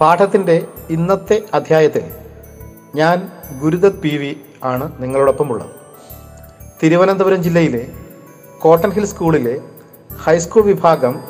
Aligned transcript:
പാഠത്തിന്റെ 0.00 0.66
ഇന്നത്തെ 0.90 1.42
അധ്യായത്തിൽ 1.54 2.04
ഞാൻ 2.94 3.28
ഗുരുദത്ത് 3.62 3.96
പി 3.96 4.16
വി 4.16 4.40
ആണ് 4.64 5.02
നിങ്ങളോടൊപ്പമുള്ളത്. 5.02 5.70
തിരുവനന്തപുരം 6.82 7.42
ജില്ലയിലെ 7.42 7.90
കോട്ടൺ 8.58 8.90
ഹിൽ 8.90 9.06
സ്കൂളിലെ 9.06 9.60
ഹൈസ്കൂൾ 10.16 10.62
വിഭാഗം 10.62 11.20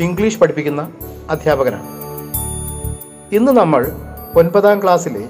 ഇംഗ്ലീഷ് 0.00 0.38
പഠിപ്പിക്കുന്ന 0.38 0.92
അധ്യാപകനാണ്. 1.30 1.88
ഇന്ന് 3.32 3.52
നമ്മൾ 3.52 3.92
ഒൻപതാം 4.36 4.82
ക്ലാസ്സിലെ 4.82 5.28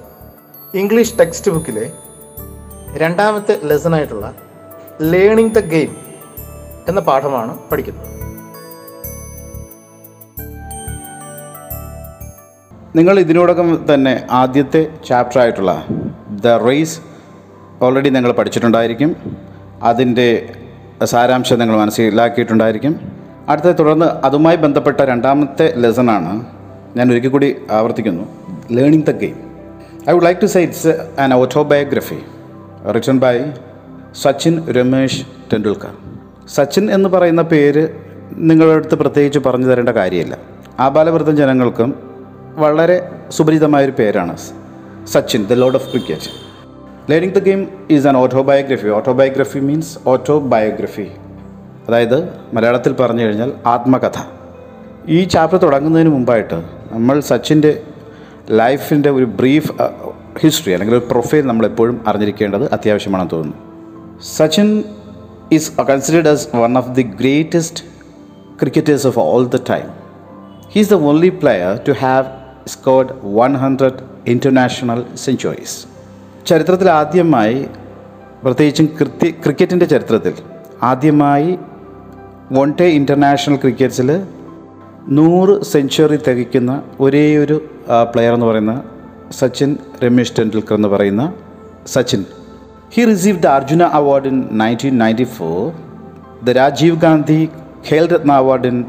ഇംഗ്ലീഷ് 0.75 1.19
ടെക്സ്റ്റ് 1.19 1.51
ബുക്കിലെ 1.51 1.93
രണ്ടാമത്തെ 2.95 3.61
ലെസണായിട്ടുള്ള 3.63 4.35
ലേണിംഗ് 5.01 5.55
ദ 5.55 5.59
ഗെയിം 5.59 5.97
എന്ന 6.89 7.01
പാഠമാണ് 7.01 7.59
പഠിക്കുന്നത്. 7.69 8.22
നിങ്ങൾ 12.97 13.19
ഇതിനോടകം 13.19 13.87
തന്നെ 13.95 14.27
ആദ്യത്തെ 14.31 14.87
ചാപ്റ്റർ 15.09 15.41
ആയിട്ടുള്ള 15.41 15.85
ദ 16.31 16.49
റേസ് 16.49 17.01
ഓൾറെഡി 17.83 18.09
നിങ്ങൾ 18.09 18.33
പഠിച്ചിട്ടുണ്ടായിരിക്കും. 18.33 19.17
അതിന്റെ 19.83 20.55
സാരാംശം 21.05 21.59
നിങ്ങൾ 21.59 21.77
മനസ്സിലാക്കിയിട്ടുണ്ടായിരിക്കും. 21.77 23.01
അടുത്ത 23.49 23.67
തുടർന്ന് 23.67 24.07
അതുമായി 24.07 24.57
ബന്ധപ്പെട്ട 24.57 25.01
രണ്ടാമത്തെ 25.01 25.73
ലെസണാണ് 25.77 26.47
ഞാൻ 26.97 27.11
ഒരിക്കൽ 27.11 27.29
കൂടി 27.29 27.57
ആവർത്തിക്കുന്നു. 27.71 28.29
Learning 28.73 29.07
the 29.07 29.11
game 29.11 29.37
I 30.11 30.13
would 30.13 30.25
like 30.25 30.41
to 30.41 30.47
say 30.47 30.63
it's 30.63 31.21
an 31.21 31.35
autobiography 31.35 32.19
written 32.95 33.19
by 33.19 33.41
Sachin 34.23 34.73
Ramesh 34.73 35.27
Tendulkar 35.53 35.91
Sachin 36.49 36.91
എന്ന് 36.91 37.09
പറയുന്ന 37.09 37.43
പേര് 37.43 37.89
നിങ്ങളുടെ 38.33 38.95
പ്രത്യേകിച്ച് 38.95 39.39
പറഞ്ഞു 39.39 39.67
തരേണ്ട 39.67 39.89
കാര്യമില്ല. 39.89 40.39
ആബാലവൃദ്ധം 40.81 41.37
ജനങ്ങൾക്കും 41.37 42.12
വളരെ 42.59 43.11
സുപരിചിതമായൊരു 43.31 43.93
പേരാണ് 43.93 44.37
Sachin 45.13 45.47
the 45.47 45.53
lord 45.53 45.75
of 45.75 45.91
cricket 45.91 46.31
learning 47.11 47.35
the 47.35 47.39
game 47.39 47.69
is 47.91 48.07
an 48.07 48.17
autobiography 48.17 48.89
autobiography 48.89 49.59
means 49.59 49.99
autobiography 50.07 51.11
അതായത് 51.87 52.29
മലയാളത്തിൽ 52.53 52.93
പറഞ്ഞു 52.93 53.21
കഴിഞ്ഞാൽ 53.21 53.53
ആത്മകഥ. 53.67 54.19
ഈ 55.09 55.25
ചാപ്റ്റർ 55.25 55.59
തുടങ്ങുന്നതിന് 55.59 56.09
മുമ്പായിട്ട് 56.09 56.55
നമ്മൾ 56.93 57.21
സച്ചിന്റെ 57.21 57.83
ലൈഫിന്റെ 58.51 59.11
ഒരു 59.11 59.25
ബ്രീഫ് 59.25 59.73
ഹിസ്റ്ററി 60.41 60.73
അല്ലെങ്കിൽ 60.73 60.95
ഒരു 60.95 61.07
പ്രൊഫൈൽ 61.11 61.47
നമ്മളെപ്പോഴും 61.47 62.01
അറിഞ്ഞിരിക്കേണ്ടത് 62.07 62.73
അത്യാവശ്യമാണെന്ന് 62.73 63.31
തോന്നുന്നു. 63.31 63.59
Sachin 64.21 64.85
is 65.51 65.73
considered 65.91 66.29
as 66.29 66.57
one 66.57 66.79
of 66.79 66.89
the 66.89 67.03
greatest 67.03 67.85
cricketers 68.61 69.07
of 69.07 69.19
all 69.19 69.45
the 69.47 69.57
time 69.71 69.89
he's 70.69 70.91
the 70.91 70.95
only 70.95 71.29
player 71.29 71.77
to 71.89 71.93
to 71.93 72.42
have 72.63 72.71
scored 72.71 73.11
100 73.23 74.03
international 74.35 75.01
centuries. 75.25 75.73
ചരിത്രത്തിൽ 76.45 76.89
ആദ്യമായി 76.91 77.59
പ്രത്യേകിച്ചും 78.45 78.87
കൃത്യ 78.99 79.31
ക്രിക്കറ്റിന്റെ 79.31 79.87
ചരിത്രത്തിൽ 79.87 80.35
ആദ്യമായി 80.83 81.59
വൺ 82.53 82.75
ഡേ 82.81 82.87
ഇന്റർനാഷണൽ 82.99 83.57
ക്രിക്കറ്റ്സിൽ 83.57 84.11
നൂറ് 85.19 85.55
സെഞ്ച്വറി 85.73 86.19
തികയ്ക്കുന്ന 86.29 86.83
ഒരേ 87.01 87.37
ഒരു 87.37 87.57
പ്ലെയർ 88.13 88.35
എന്ന് 88.35 88.47
പറയുന്ന 88.47 88.83
സച്ചിൻ 89.41 89.79
രമേശ് 90.05 90.35
ടെണ്ടുൽക്കർ 90.39 90.75
എന്ന് 90.75 90.89
പറയുന്ന 90.89 91.33
Sachin. 91.87 92.25
He 92.95 93.05
receive 93.05 93.43
the 93.43 93.47
Arjuna 93.47 93.83
award 93.83 94.27
in 94.27 94.49
nineteen 94.53 94.99
ninety 94.99 95.29
four 95.39 95.61
the 96.45 96.51
Rajiv 96.63 96.97
Gandhi 96.97 97.41
Khel 97.91 98.07
Ratna 98.15 98.33
award 98.33 98.67
in 98.67 98.85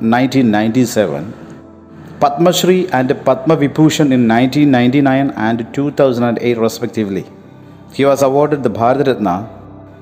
1997, 0.00 1.24
Padma 1.24 1.47
Shri 2.20 2.88
and 2.90 3.10
Padma 3.24 3.56
Vibhushan 3.56 4.12
in 4.12 4.26
1999 4.26 5.30
and 5.38 5.72
2008 5.72 6.58
respectively. 6.58 7.24
He 7.94 8.04
was 8.04 8.22
awarded 8.22 8.64
the 8.64 8.70
Bharat 8.70 9.06
Ratna, 9.06 9.34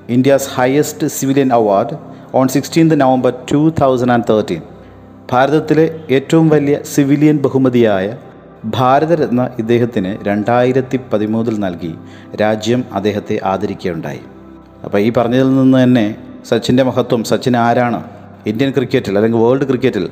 India's 0.07 0.47
highest 0.47 1.07
civilian 1.09 1.51
award, 1.51 1.89
on 2.33 2.49
16th 2.49 2.95
November 2.95 3.31
2013. 3.47 4.61
ഭാരതത്തിലെ 5.31 5.85
ഏറ്റവും 6.15 6.45
വലിയ 6.49 6.75
civilian 6.91 7.37
ബഹുമതിയായ 7.45 8.05
ഭാരതരത്ന 8.75 9.41
ഇദ്ദേഹത്തിന് 9.61 10.11
രണ്ടായിരത്തി 10.27 10.97
പതിമൂന്നിൽ 11.11 11.55
നൽകി 11.63 11.89
രാജ്യം 12.41 12.81
അദ്ദേഹത്തെ 12.97 13.35
ആദരിക്കുകയുണ്ടായി 13.51 14.21
അപ്പോൾ 14.85 14.99
ഈ 14.99 15.09
പറഞ്ഞതിൽ 15.17 15.49
നിന്ന് 15.57 15.79
തന്നെ 15.83 16.05
സച്ചിന്റെ 16.51 16.85
മഹത്വം 16.89 17.23
സച്ചിൻ 17.31 17.57
ആരാണ് 17.65 17.99
ഇന്ത്യൻ 18.51 18.71
ക്രിക്കറ്റിൽ 18.77 19.17
അല്ലെങ്കിൽ 19.19 19.41
വേൾഡ് 19.45 19.67
ക്രിക്കറ്റിൽ 19.71 20.05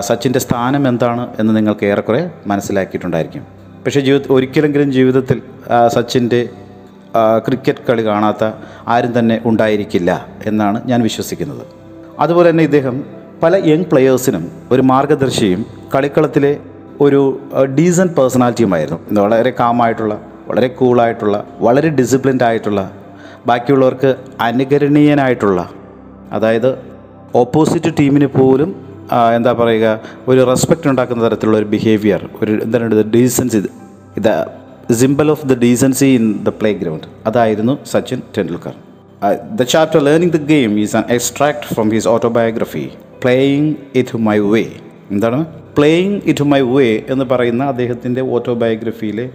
സച്ചിന്റെ 0.00 0.38
സ്ഥാനം 0.38 0.88
എന്താണ് 0.88 1.28
എന്ന് 1.38 1.56
നിങ്ങൾക്ക് 1.56 1.84
ഏറെക്കുറെ 1.86 2.30
മനസ്സിലാക്കിയിട്ടുണ്ടായിരിക്കും. 2.46 3.44
പക്ഷേ 3.84 4.00
ജീവിത 4.00 4.32
ഒരിക്കലെങ്കിലും 4.32 4.92
ജീവിതത്തിൽ 4.92 5.42
സച്ചിന്റെ 5.94 6.48
ക്രിക്കറ്റ് 7.46 7.82
കളി 7.88 8.02
കാണാത്ത 8.04 8.50
ആരും 8.88 9.18
തന്നെ 9.18 9.40
ഉണ്ടായിരിക്കില്ല 9.44 10.26
എന്നാണ് 10.46 10.88
ഞാൻ 10.88 11.02
വിശ്വസിക്കുന്നത്. 11.02 11.64
അതുപോലെ 12.18 12.50
തന്നെ 12.50 12.64
ഇദ്ദേഹം 12.64 13.04
പല 13.42 13.56
യങ് 13.64 13.84
പ്ലെയേഴ്സിനും 13.84 14.50
ഒരു 14.70 14.82
മാർഗദർശിയും 14.82 15.64
കളിക്കളത്തിലെ 15.94 16.56
ഒരു 17.00 17.40
ഡീസന്റ് 17.78 18.12
പേഴ്സണാലിറ്റിയുമായിരുന്നു 18.12 19.20
വളരെ 19.20 19.52
കാമായിട്ടുള്ള 19.60 20.20
വളരെ 20.48 20.68
കൂളായിട്ടുള്ള 20.68 21.44
വളരെ 21.60 21.88
ഡിസിപ്ലിൻഡ് 21.88 22.44
ആയിട്ടുള്ള 22.44 22.90
ബാക്കിയുള്ളവർക്ക് 23.46 24.14
അനുകരണീയനായിട്ടുള്ള 24.40 25.70
അതായത് 26.32 26.78
ഓപ്പോസിറ്റ് 27.34 27.94
ടീമിന് 28.00 28.26
പോലും 28.26 28.91
എന്താ 29.36 29.52
പറയുക 29.52 29.86
ഒരു 30.28 30.40
റെസ്പെക്റ്റ് 30.50 30.88
ഉണ്ടാക്കുന്ന 30.88 31.28
തരത്തിലുള്ള 31.28 31.58
ഒരു 31.58 31.64
ബിഹേവിയർ 31.64 32.28
ഒരു 32.42 32.52
എന്താണ് 32.64 33.02
ഡീസൻസി 33.16 33.58
ഇത് 34.16 34.30
simple 34.92 35.30
of 35.30 35.46
the 35.46 35.54
decency 35.58 36.04
in 36.04 36.24
the 36.44 36.48
playground 36.72 37.06
അതായിരുന്നു 37.26 37.78
Sachin 37.84 38.22
Tendulkar. 38.38 38.74
The 39.58 39.62
chapter 39.62 40.00
learning 40.00 40.32
the 40.32 40.36
game 40.36 40.78
is 40.78 40.96
an 40.96 41.04
extract 41.08 41.74
from 41.74 41.90
his 41.90 42.08
autobiography 42.08 42.90
playing 43.24 43.74
it 43.94 44.16
my 44.16 44.38
way 44.38 44.62
എന്താണ്? 45.10 45.40
പ്ലേയിങ് 45.78 46.20
ഇറ്റ് 46.24 46.44
മൈ 46.44 46.60
വേ 46.60 47.04
എന്ന് 47.08 47.24
പറയുന്ന 47.24 47.64
അദ്ദേഹത്തിന്റെ 47.64 48.20
ഓട്ടോബയോഗ്രഫിയിലെ 48.20 49.30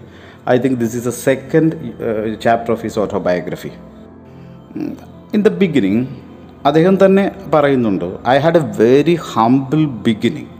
I 0.49 0.57
think 0.57 0.79
this 0.79 0.95
is 0.97 1.07
a 1.07 1.11
second 1.11 1.71
chapter 2.45 2.73
of 2.73 2.81
his 2.81 2.99
autobiography 2.99 3.71
in 5.33 5.41
the 5.41 5.47
beginning 5.47 6.03
അദ്ദേഹം 6.67 7.05
തന്നെ 7.05 7.25
പറയുന്നുണ്ട് 7.53 8.05
I 8.27 8.37
had 8.37 8.57
a 8.57 8.65
very 8.79 9.15
humble 9.33 9.85
beginning 10.07 10.51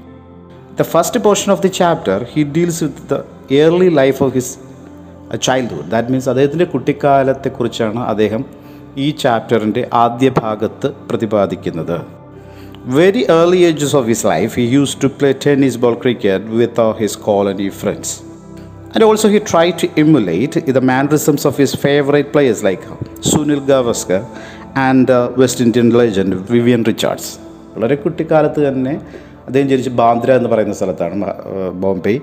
the 0.79 0.81
first 0.81 1.19
portion 1.19 1.51
of 1.51 1.61
the 1.61 1.67
chapter 1.79 2.25
he 2.33 2.43
deals 2.55 2.83
with 2.83 3.07
the 3.11 3.17
early 3.51 3.89
life 4.01 4.23
of 4.23 4.33
his 4.33 4.53
childhood 5.37 5.89
that 5.89 6.11
means 6.11 6.29
അദ്ദേഹത്തിന്റെ 6.29 6.65
കുട്ടിക്കാലത്തെക്കുറിച്ചാണ് 6.65 7.99
അദ്ദേഹം 8.03 8.43
ഈ 8.97 9.11
ചാപ്റ്ററിന്റെ 9.23 9.81
ആദ്യ 9.93 10.29
ഭാഗത്ത് 10.43 10.87
പ്രതിപാദിക്കുന്നത്. 11.09 11.97
Very 12.95 13.25
early 13.39 13.59
ages 13.69 13.95
of 13.95 14.07
his 14.07 14.25
life 14.27 14.53
he 14.59 14.65
use 14.75 14.95
to 15.03 15.07
play 15.17 15.29
tennis 15.45 15.77
ball 15.77 15.95
cricket 16.03 16.45
with 16.59 16.85
his 17.01 17.19
colony 17.19 17.69
friends 17.79 18.15
and 18.93 19.03
also 19.03 19.29
he 19.35 19.41
try 19.51 19.65
to 19.81 19.87
emulate 20.03 20.73
the 20.77 20.81
mannerisms 20.91 21.43
of 21.49 21.55
his 21.63 21.73
favorite 21.85 22.29
players 22.35 22.61
like 22.67 22.83
Sunil 23.31 23.61
Gavaskar 23.69 24.21
and 24.85 25.17
West 25.41 25.63
Indian 25.65 25.89
legend 26.01 26.37
Vivian 26.55 26.81
Richards 26.91 27.31
വളരെ 27.75 27.95
കുട്ടിക്കാലത്ത് 28.03 28.59
തന്നെ 28.67 28.93
അദ്ദേഹം 29.47 29.67
ജനിച്ച് 29.71 29.91
ബാന്ദ്ര 29.99 30.29
എന്ന് 30.39 30.49
പറയുന്ന 30.53 30.75
സ്ഥലത്താണ് 30.79 31.15
ബോംബെ. 31.83 32.15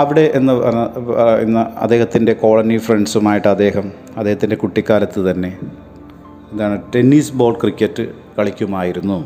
അവിടെ 0.00 0.24
എന്ന് 0.38 0.52
പറഞ്ഞ 0.58 1.62
അദ്ദേഹത്തിന്റെ 1.84 2.32
കോളനി 2.42 2.76
ഫ്രണ്ട്സുമായിട്ട് 2.86 3.48
അദ്ദേഹം 3.54 3.86
അദ്ദേഹത്തിന്റെ 4.18 4.56
കുട്ടിക്കാലത്ത് 4.62 5.20
തന്നെ 5.28 5.50
എന്താണ് 6.52 6.76
ടെന്നീസ് 6.94 7.32
ബോൾ 7.40 7.54
ക്രിക്കറ്റ് 7.62 8.04
കളിക്കുമായിരുന്നു. 8.38 9.18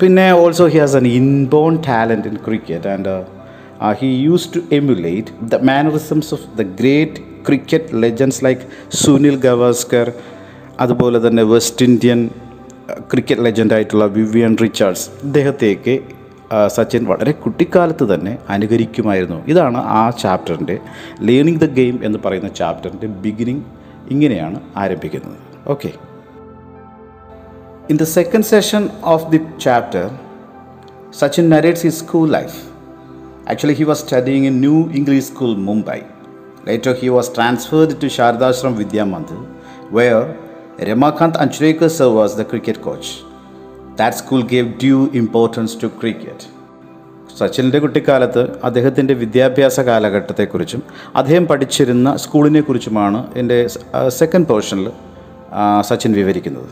പിന്നെ 0.00 0.26
also 0.42 0.66
he 0.74 0.78
has 0.78 0.96
an 1.00 1.06
inborn 1.18 1.72
talent 1.88 2.28
in 2.30 2.36
cricket 2.46 2.88
and 2.94 3.14
he 4.00 4.10
use 4.28 4.48
to 4.54 4.60
emulate 4.78 5.32
the 5.52 5.58
mannerisms 5.70 6.30
of 6.36 6.46
the 6.60 6.66
great 6.80 7.20
cricket 7.48 8.00
legends 8.04 8.40
like 8.46 8.64
Sunil 9.02 9.36
Gavaskar 9.46 10.08
അതുപോലെ 10.80 11.18
തന്നെ 11.26 11.42
വെസ്റ്റ് 11.42 11.86
ഇന്ത്യൻ 11.88 12.20
ക്രിക്കറ്റ് 13.10 13.44
ലെജൻഡായിട്ടുള്ള 13.46 14.04
വിവിയൻ 14.06 14.52
റിച്ചാർഡ്സ് 14.62 15.06
ഇദ്ദേഹത്തേക്ക് 15.26 15.94
സച്ചിൻ 16.66 17.02
വളരെ 17.10 17.32
കുട്ടിക്കാലത്ത് 17.32 18.04
തന്നെ 18.12 18.32
അനുകരിക്കുമായിരുന്നു. 18.54 19.36
ഇതാണ് 19.52 19.78
ആ 19.98 20.10
ചാപ്റ്ററിന്റെ 20.22 20.76
ലേണിംഗ് 21.28 21.60
ദ 21.60 21.64
ഗെയിം 21.64 22.00
എന്ന് 22.04 22.18
പറയുന്ന 22.24 22.48
ചാപ്റ്ററിന്റെ 22.60 23.06
ബിഗിനിങ് 23.24 23.62
ഇങ്ങനെയാണ് 24.10 24.60
ആരംഭിക്കുന്നത്. 24.76 25.36
Okay 25.66 25.90
in 27.90 27.96
the 27.96 28.06
second 28.16 28.44
session 28.44 28.82
of 29.04 29.26
the 29.30 29.40
chapter 29.66 30.06
Sachin 31.20 31.46
narrates 31.50 31.86
his 31.86 31.98
school 31.98 32.26
life 32.30 32.58
actually 33.50 33.78
he 33.82 33.84
was 33.84 34.02
studying 34.06 34.46
in 34.46 34.60
New 34.60 34.76
English 35.00 35.26
School 35.26 35.54
Mumbai 35.70 36.00
later 36.68 36.92
he 37.02 37.08
was 37.08 37.30
transferred 37.36 37.96
to 38.02 38.10
Sharadashram 38.18 38.74
Vidyamandir 38.76 39.40
where 39.92 40.18
Ramakant 40.80 41.34
Anchurekar 41.34 41.90
sir 41.90 42.08
was 42.10 42.34
the 42.34 42.44
cricket 42.44 42.80
coach. 42.80 43.08
That 43.96 44.14
school 44.14 44.42
gave 44.44 44.78
due 44.78 45.02
importance 45.14 45.74
to 45.76 45.88
cricket. 46.00 46.38
സച്ചിന്റെ 47.36 47.78
കുട്ടിക്കാലത്ത് 47.84 48.42
അദ്ദേഹത്തിന്റെ 48.66 49.14
വിദ്യാഭ്യാസ 49.14 49.80
കാലഘട്ടത്തെക്കുറിച്ചും 49.80 50.80
അദ്ദേഹം 51.20 51.44
പഠിച്ചിരുന്ന 51.46 52.08
സ്കൂളിനെ 52.16 52.60
കുറിച്ചുമാണ് 52.60 53.20
എന്റെ 53.40 53.58
second 54.18 54.48
പോർഷനിൽ 54.50 54.88
സച്ചിൻ 55.88 56.12
വിവരിക്കുന്നത് 56.20 56.70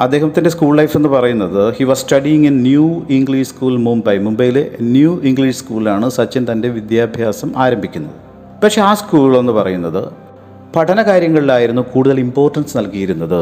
അദ്ദേഹത്തിന്റെ 0.00 0.50
സ്കൂൾ 0.50 0.72
ലൈഫ് 0.80 0.94
എന്ന് 0.96 1.10
പറയുന്നത് 1.16 1.62
he 1.78 1.86
was 1.90 2.04
studying 2.04 2.46
in 2.50 2.58
New 2.68 2.84
English 3.18 3.50
School 3.52 3.74
Mumbai 3.88 4.16
മുംബൈയിലെ 4.26 4.64
ന്യൂ 4.94 5.12
ഇംഗ്ലീഷ് 5.30 5.58
സ്കൂളിലാണ് 5.62 6.08
സച്ചിൻ 6.18 6.44
തന്റെ 6.50 6.70
വിദ്യാഭ്യാസം 6.78 7.52
ആരംഭിക്കുന്നത് 7.66 8.16
പക്ഷേ 8.64 8.82
ആ 8.90 8.92
സ്കൂൾ 9.02 9.30
എന്ന് 9.42 9.54
പറയുന്നത് 9.60 10.02
പഠന 10.74 11.02
കാര്യങ്ങളിലായിരുന്നു 11.02 11.82
കൂടുതൽ 11.82 12.20
ഇമ്പോർട്ടൻസ് 12.20 12.76
നൽകിയിരുന്നത്. 12.78 13.40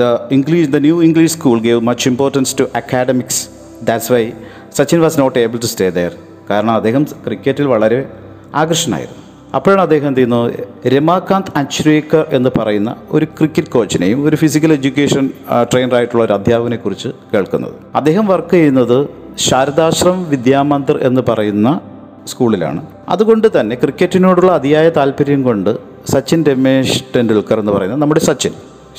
The 0.00 0.02
English 0.30 0.68
the 0.68 0.76
new 0.76 1.02
English 1.02 1.32
school 1.32 1.58
gave 1.60 1.80
much 1.80 2.08
importance 2.08 2.58
to 2.58 2.64
academics 2.76 3.42
that's 3.84 4.12
why 4.12 4.32
Sachin 4.78 5.00
was 5.00 5.20
not 5.20 5.38
able 5.38 5.58
to 5.58 5.66
stay 5.66 5.90
there 5.90 6.14
കാരണം 6.50 6.70
അദ്ദേഹം 6.70 7.04
ക്രിക്കറ്റിൽ 7.26 7.66
വളരെ 7.66 8.08
ആകർഷണമായിരുന്നു 8.54 9.20
അപ്പോഴാണ് 9.54 9.80
അദ്ദേഹം 9.80 10.08
എന്ത് 10.08 10.20
ചെയ്യുന്നത്? 10.20 10.52
രമാകാന്ത് 10.86 11.50
അച്രേക്കർ 11.56 12.24
എന്ന് 12.32 12.50
പറയുന്ന 12.58 12.96
ഒരു 13.10 13.24
ക്രിക്കറ്റ് 13.24 13.70
കോച്ചിനെയും 13.70 14.24
ഒരു 14.28 14.36
ഫിസിക്കൽ 14.36 14.72
എഡ്യൂക്കേഷൻ 14.72 15.30
ട്രെയിനറായിട്ടുള്ള 15.72 16.24
ഒരു 16.24 16.32
അധ്യാപകനെ 16.32 16.76
കുറിച്ച് 16.76 17.08
കേൾക്കുന്നത്. 17.34 17.74
അദ്ദേഹം 17.94 18.26
വർക്ക് 18.26 18.50
ചെയ്യുന്നത് 18.50 19.08
ശാരദാശ്രം 19.38 20.30
വിദ്യാമന്ദിർ 20.30 20.98
എന്ന് 21.02 21.22
പറയുന്ന 21.28 21.80
സ്കൂളിലാണ് 22.26 22.82
അതുകൊണ്ട് 23.08 23.60
തന്നെ 23.60 23.76
ക്രിക്കറ്റിനോടുള്ള 23.76 24.52
അതിയായ 24.52 24.88
താല്പര്യം 24.88 25.42
കൊണ്ട് 25.42 25.93
സച്ചിൻ 26.12 26.40
രമേശ് 26.48 26.96
ടെണ്ടുൽക്കർ 27.14 27.58
എന്ന് 27.62 27.72
പറയുന്നത് 27.74 28.00
നമ്മുടെ 28.02 28.22
സച്ചിൻ. 28.28 28.52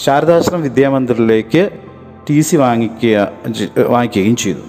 ശാരദാശ്രം 0.03 0.61
വിദ്യാമന്ദിറിലേക്ക് 0.67 1.61
ടി 2.27 2.37
സി 2.47 2.55
വാങ്ങിക്കുക 2.63 3.15
വാങ്ങിക്കുകയും 3.95 4.35
ചെയ്തു. 4.43 4.61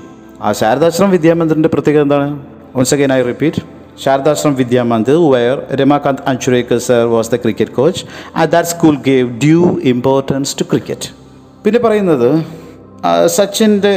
ആ 0.45 0.49
ശാരദാശ്രം 0.61 1.09
വിദ്യാമന്ദിറിന്റെ 1.17 1.71
പ്രത്യേകത 1.75 2.03
എന്താണ്? 2.07 2.29
Once 2.77 2.95
again 2.97 3.13
I 3.19 3.21
repeat 3.31 3.63
Sharadashram 4.05 4.53
Vidyamandir 4.61 5.19
where 5.33 5.59
Ramakant 5.81 6.23
Achrekar 6.31 6.79
sir 6.89 7.03
was 7.15 7.31
the 7.35 7.37
cricket 7.45 7.75
coach 7.79 8.03
and 8.39 8.51
that 8.55 8.71
school 8.75 8.97
gave 9.09 9.29
due 9.45 9.61
importance 9.93 10.53
to 10.61 10.65
cricket 10.73 11.09
പിന്നെ 11.65 11.81
പറയുന്നത് 11.87 12.29
സച്ചിന്റെ 13.37 13.95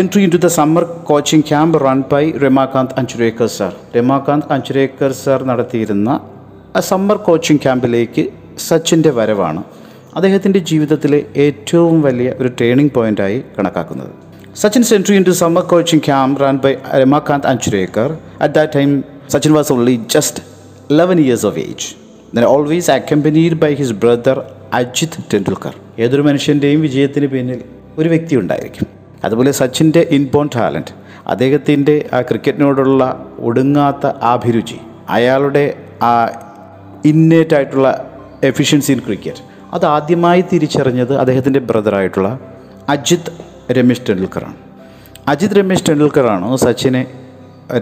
entry 0.00 0.20
into 0.34 0.40
the 0.46 0.50
summer 0.58 0.84
coaching 1.10 1.44
camp 1.50 1.78
run 1.86 2.00
by 2.12 2.24
Ramakant 2.44 2.94
Achrekar 3.00 3.48
sir 3.58 3.72
Ramakant 3.96 4.46
Achrekar 4.56 5.12
sir 5.24 5.40
നടത്തിയിരുന്ന 5.44 6.10
summer 6.80 7.16
coaching 7.16 7.58
ക്യാമ്പിലേക്ക് 7.58 8.28
സച്ചിന്റെ 8.58 9.10
വരവാണ് 9.10 9.64
അദ്ദേഹത്തിന്റെ 10.16 10.58
ജീവിതത്തിലെ 10.58 11.26
ഏറ്റവും 11.36 12.02
വലിയ 12.02 12.34
ഒരു 12.40 12.50
ടേണിംഗ് 12.60 12.92
പോയിന്റായി 12.92 13.44
കണക്കാക്കുന്നത്. 13.58 14.10
Sachin 14.56 14.82
entry 14.82 15.16
into 15.22 15.30
summer 15.30 15.62
coaching 15.62 16.00
camp 16.00 16.40
run 16.40 16.56
by 16.56 16.74
Ramakant 16.94 17.46
Achrekar. 17.46 18.18
At 18.40 18.54
that 18.54 18.72
time 18.74 19.04
Sachin 19.28 19.52
was 19.52 19.72
only 19.72 20.00
just 20.10 20.42
eleven 20.92 21.20
years 21.20 21.46
of 21.46 21.58
age 21.58 22.44
always 22.44 22.90
accompanied 22.90 23.52
by 23.52 23.74
his 23.74 23.92
brother 23.92 24.42
Ajit 24.72 25.24
Tendulkar. 25.34 25.74
ഏതൊരു 25.98 26.22
മനുഷ്യന്റെയും 26.22 26.80
വിജയത്തിന് 26.80 27.26
പിന്നിൽ 27.26 27.62
ഒരു 27.98 28.08
വ്യക്തി 28.08 28.36
ഉണ്ടായിരിക്കും. 28.36 28.86
അതുപോലെ 29.24 29.50
സച്ചിന്റെ 29.50 30.06
ഇൻബോൺ 30.10 30.48
ടാലന്റ് 30.56 30.92
അദ്ദേഹത്തിന്റെ 31.26 32.08
ആ 32.12 32.20
ക്രിക്കറ്റിനോടുള്ള 32.20 33.26
ഒടുങ്ങാത്ത 33.38 34.06
അഭിരുചി 34.06 34.76
അയാളുടെ 35.08 35.74
ആ 36.02 36.30
ഇന്നേറ്റ് 37.04 37.54
ആയിട്ടുള്ള 37.54 37.88
എഫിഷ്യൻസി 38.44 38.92
ഇൻ 38.92 38.98
ക്രിക്കറ്റ് 38.98 39.42
അത് 39.72 39.86
ആദ്യമായി 39.86 40.44
തിരിച്ചറിഞ്ഞത് 40.52 41.16
അദ്ദേഹത്തിന്റെ 41.16 41.58
ബ്രദറായിട്ടുള്ള 41.58 42.38
അജിത് 42.88 43.30
രമേശ് 43.72 44.00
ടെണ്ടുൽക്കറാണ്. 44.08 44.54
അജിത് 45.28 45.56
രമേശ് 45.56 45.84
ടെണ്ടുൽക്കറാണ് 45.88 46.56
സച്ചിനെ 46.56 47.06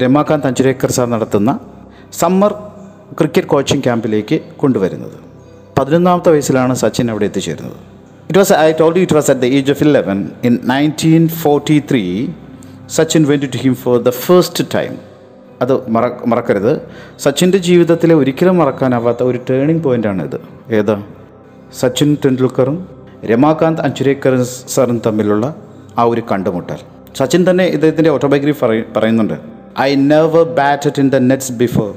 രമാകാന്ത് 0.03 0.47
അഞ്ചുരേക്കർ 0.47 0.91
സാർ 0.91 1.07
നടത്തുന്ന 1.07 1.59
സമ്മർ 2.13 2.53
ക്രിക്കറ്റ് 3.19 3.47
കോച്ചിങ് 3.47 3.83
ക്യാമ്പിലേക്ക് 3.83 4.41
കൊണ്ടുവരുന്നത്. 4.57 5.19
പതിനൊന്നാമത്തെ 5.79 6.31
വയസ്സിലാണ് 6.31 6.75
സച്ചിൻ 6.75 7.11
അവിടെ 7.11 7.25
എത്തിച്ചേരുന്നത്. 7.25 7.77
It 8.29 8.39
was 8.39 8.53
I 8.53 8.73
told 8.73 8.99
it 8.99 9.15
was 9.15 9.31
at 9.31 9.41
the 9.41 9.45
age 9.45 9.71
of 9.71 9.83
eleven 9.83 10.31
in 10.45 10.59
nineteen 10.65 11.29
forty 11.29 11.83
three 11.91 12.29
Sachin 12.87 13.25
went 13.25 13.47
to 13.55 13.57
him 13.57 13.75
for 13.75 14.03
the 14.03 14.09
first 14.09 14.65
time 14.75 14.95
അത് 15.63 15.91
മറ 15.95 16.05
മറക്കരുത്. 16.27 16.81
സച്ചിന്റെ 17.25 17.59
ജീവിതത്തിലെ 17.59 18.15
ഒരിക്കലും 18.15 18.59
മറക്കാനാവാത്ത 18.59 19.23
ഒരു 19.23 19.41
ടേണിംഗ് 19.51 19.83
പോയിന്റാണ് 19.85 20.25
ഇത് 20.25 20.39
ഏതാ? 20.79 21.03
സച്ചിൻ 21.81 22.17
ടെണ്ടുൽക്കറും 22.25 22.89
രമാകാന്ത് 23.25 23.81
അഞ്ചുരേക്കർ 23.87 24.43
സാറും 24.45 25.03
തമ്മിലുള്ള 25.07 25.55
ആ 25.99 26.05
ഒരു 26.05 26.23
കണ്ടുമുട്ടൽ. 26.31 26.81
സച്ചിൻ 27.19 27.51
തന്നെ 27.51 27.65
ഇദ്ദേഹത്തിന്റെ 27.67 28.11
ഓട്ടോബയോഗ്രഫി 28.11 28.59
പറയ 28.65 28.83
പറയുന്നുണ്ട്. 28.97 29.37
I 29.81 29.95
never 29.95 30.43
batted 30.43 31.01
in 31.01 31.11
the 31.11 31.17
nets 31.31 31.53
before 31.53 31.95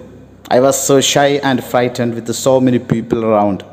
I 0.54 0.60
was 0.60 0.88
so 0.88 1.00
shy 1.00 1.40
and 1.50 1.62
frightened 1.62 2.14
with 2.14 2.32
so 2.32 2.60
many 2.60 2.78
people 2.78 3.26
around 3.26 3.64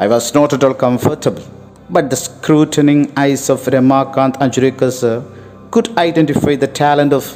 I 0.00 0.06
was 0.06 0.36
not 0.36 0.54
at 0.54 0.64
all 0.64 0.76
comfortable 0.82 1.42
but 1.90 2.08
the 2.10 2.14
scrutinising 2.14 3.06
eyes 3.20 3.50
of 3.52 3.70
Ramakant 3.70 4.42
Achrekar 4.42 4.88
sir 4.88 5.16
could 5.76 5.92
identify 5.98 6.56
the 6.56 6.68
talent 6.80 7.14
of 7.14 7.32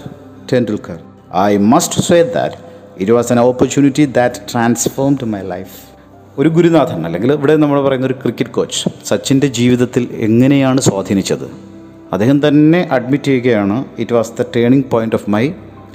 of 0.53 1.12
Tendulkar. 1.33 1.69
Must 1.73 2.03
say 2.03 2.19
that 2.35 2.57
it 3.01 3.13
was 3.13 3.31
was 3.31 3.41
opportunity 3.45 4.05
that 4.13 4.35
that 4.35 4.53
transformed 4.53 5.23
my 5.35 5.43
life. 5.47 5.75
ഒരു 6.39 6.49
ഗുരുനാഥൻ 6.49 7.01
അല്ലെങ്കിൽ 7.07 7.31
ഇവിടെ 7.33 7.55
നമ്മൾ 7.57 7.79
പറയുന്ന 7.81 8.07
ഒരു 8.07 8.17
cricket 8.23 8.53
coach 8.53 8.79
സച്ചിന്റെ 9.05 9.49
ജീവിതത്തിൽ 9.49 10.05
എങ്ങനെയാണ് 10.21 10.81
സ്വാധീനിച്ചത് 10.81 11.47
അദ്ദേഹം 12.13 12.39
തന്നെ 12.43 12.81
അഡ്മിറ്റ് 12.91 13.25
ചെയ്യുകയാണ് 13.25 13.77
it 13.99 14.15
was 14.15 14.33
the 14.33 14.45
turning 14.57 14.87
point 14.91 15.15
of 15.15 15.29
my 15.31 15.45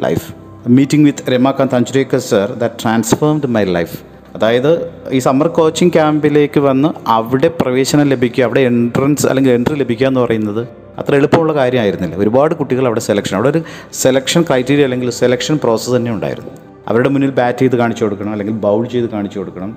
life 0.01 0.25
meeting 0.69 1.06
with 1.06 1.31
Ramakant 1.31 1.75
Achrekar 1.75 2.22
sir 2.28 2.48
that 2.57 2.78
transformed 2.83 3.50
my 3.56 3.64
life 3.69 3.97
അതായത് 4.35 4.71
ഈ 5.11 5.19
സമ്മർ 5.19 5.47
കോച്ചിങ് 5.47 5.92
ക്യാമ്പിലേക്ക് 5.92 6.59
വന്ന് 6.59 6.90
അവിടെ 7.09 7.50
പ്രവേശനം 7.61 8.07
ലഭിക്കുക 8.09 8.44
അവിടെ 8.44 8.61
എൻട്രൻസ് 8.61 9.26
അല്ലെങ്കിൽ 9.26 9.52
എൻട്രി 9.52 9.76
ലഭിക്കുക 9.76 10.07
എന്ന് 10.07 10.21
പറയുന്നത് 10.21 10.64
അത്ര 11.01 11.16
എളുപ്പമുള്ള 11.19 11.54
കാര്യമായിരുന്നില്ല. 11.59 12.16
ഒരുപാട് 12.23 12.54
കുട്ടികൾ 12.61 12.85
അവിടെ 12.89 13.04
സെലക്ഷൻ 13.09 13.35
അവിടെ 13.37 13.49
ഒരു 13.54 13.61
സെലക്ഷൻ 14.04 14.42
ക്രൈറ്റീരിയ 14.47 14.85
അല്ലെങ്കിൽ 14.87 15.09
സെലക്ഷൻ 15.21 15.57
പ്രോസസ്സ് 15.66 15.95
തന്നെ 15.97 16.11
ഉണ്ടായിരുന്നു. 16.16 16.51
അവരുടെ 16.89 17.09
മുന്നിൽ 17.13 17.31
ബാറ്റ് 17.39 17.61
ചെയ്ത് 17.63 17.75
കാണിച്ചു 17.75 18.04
കൊടുക്കണം 18.06 18.31
അല്ലെങ്കിൽ 18.35 18.56
ബൗൾ 18.66 18.83
ചെയ്ത് 18.94 19.07
കാണിച്ചു 19.16 19.39
കൊടുക്കണം. 19.39 19.71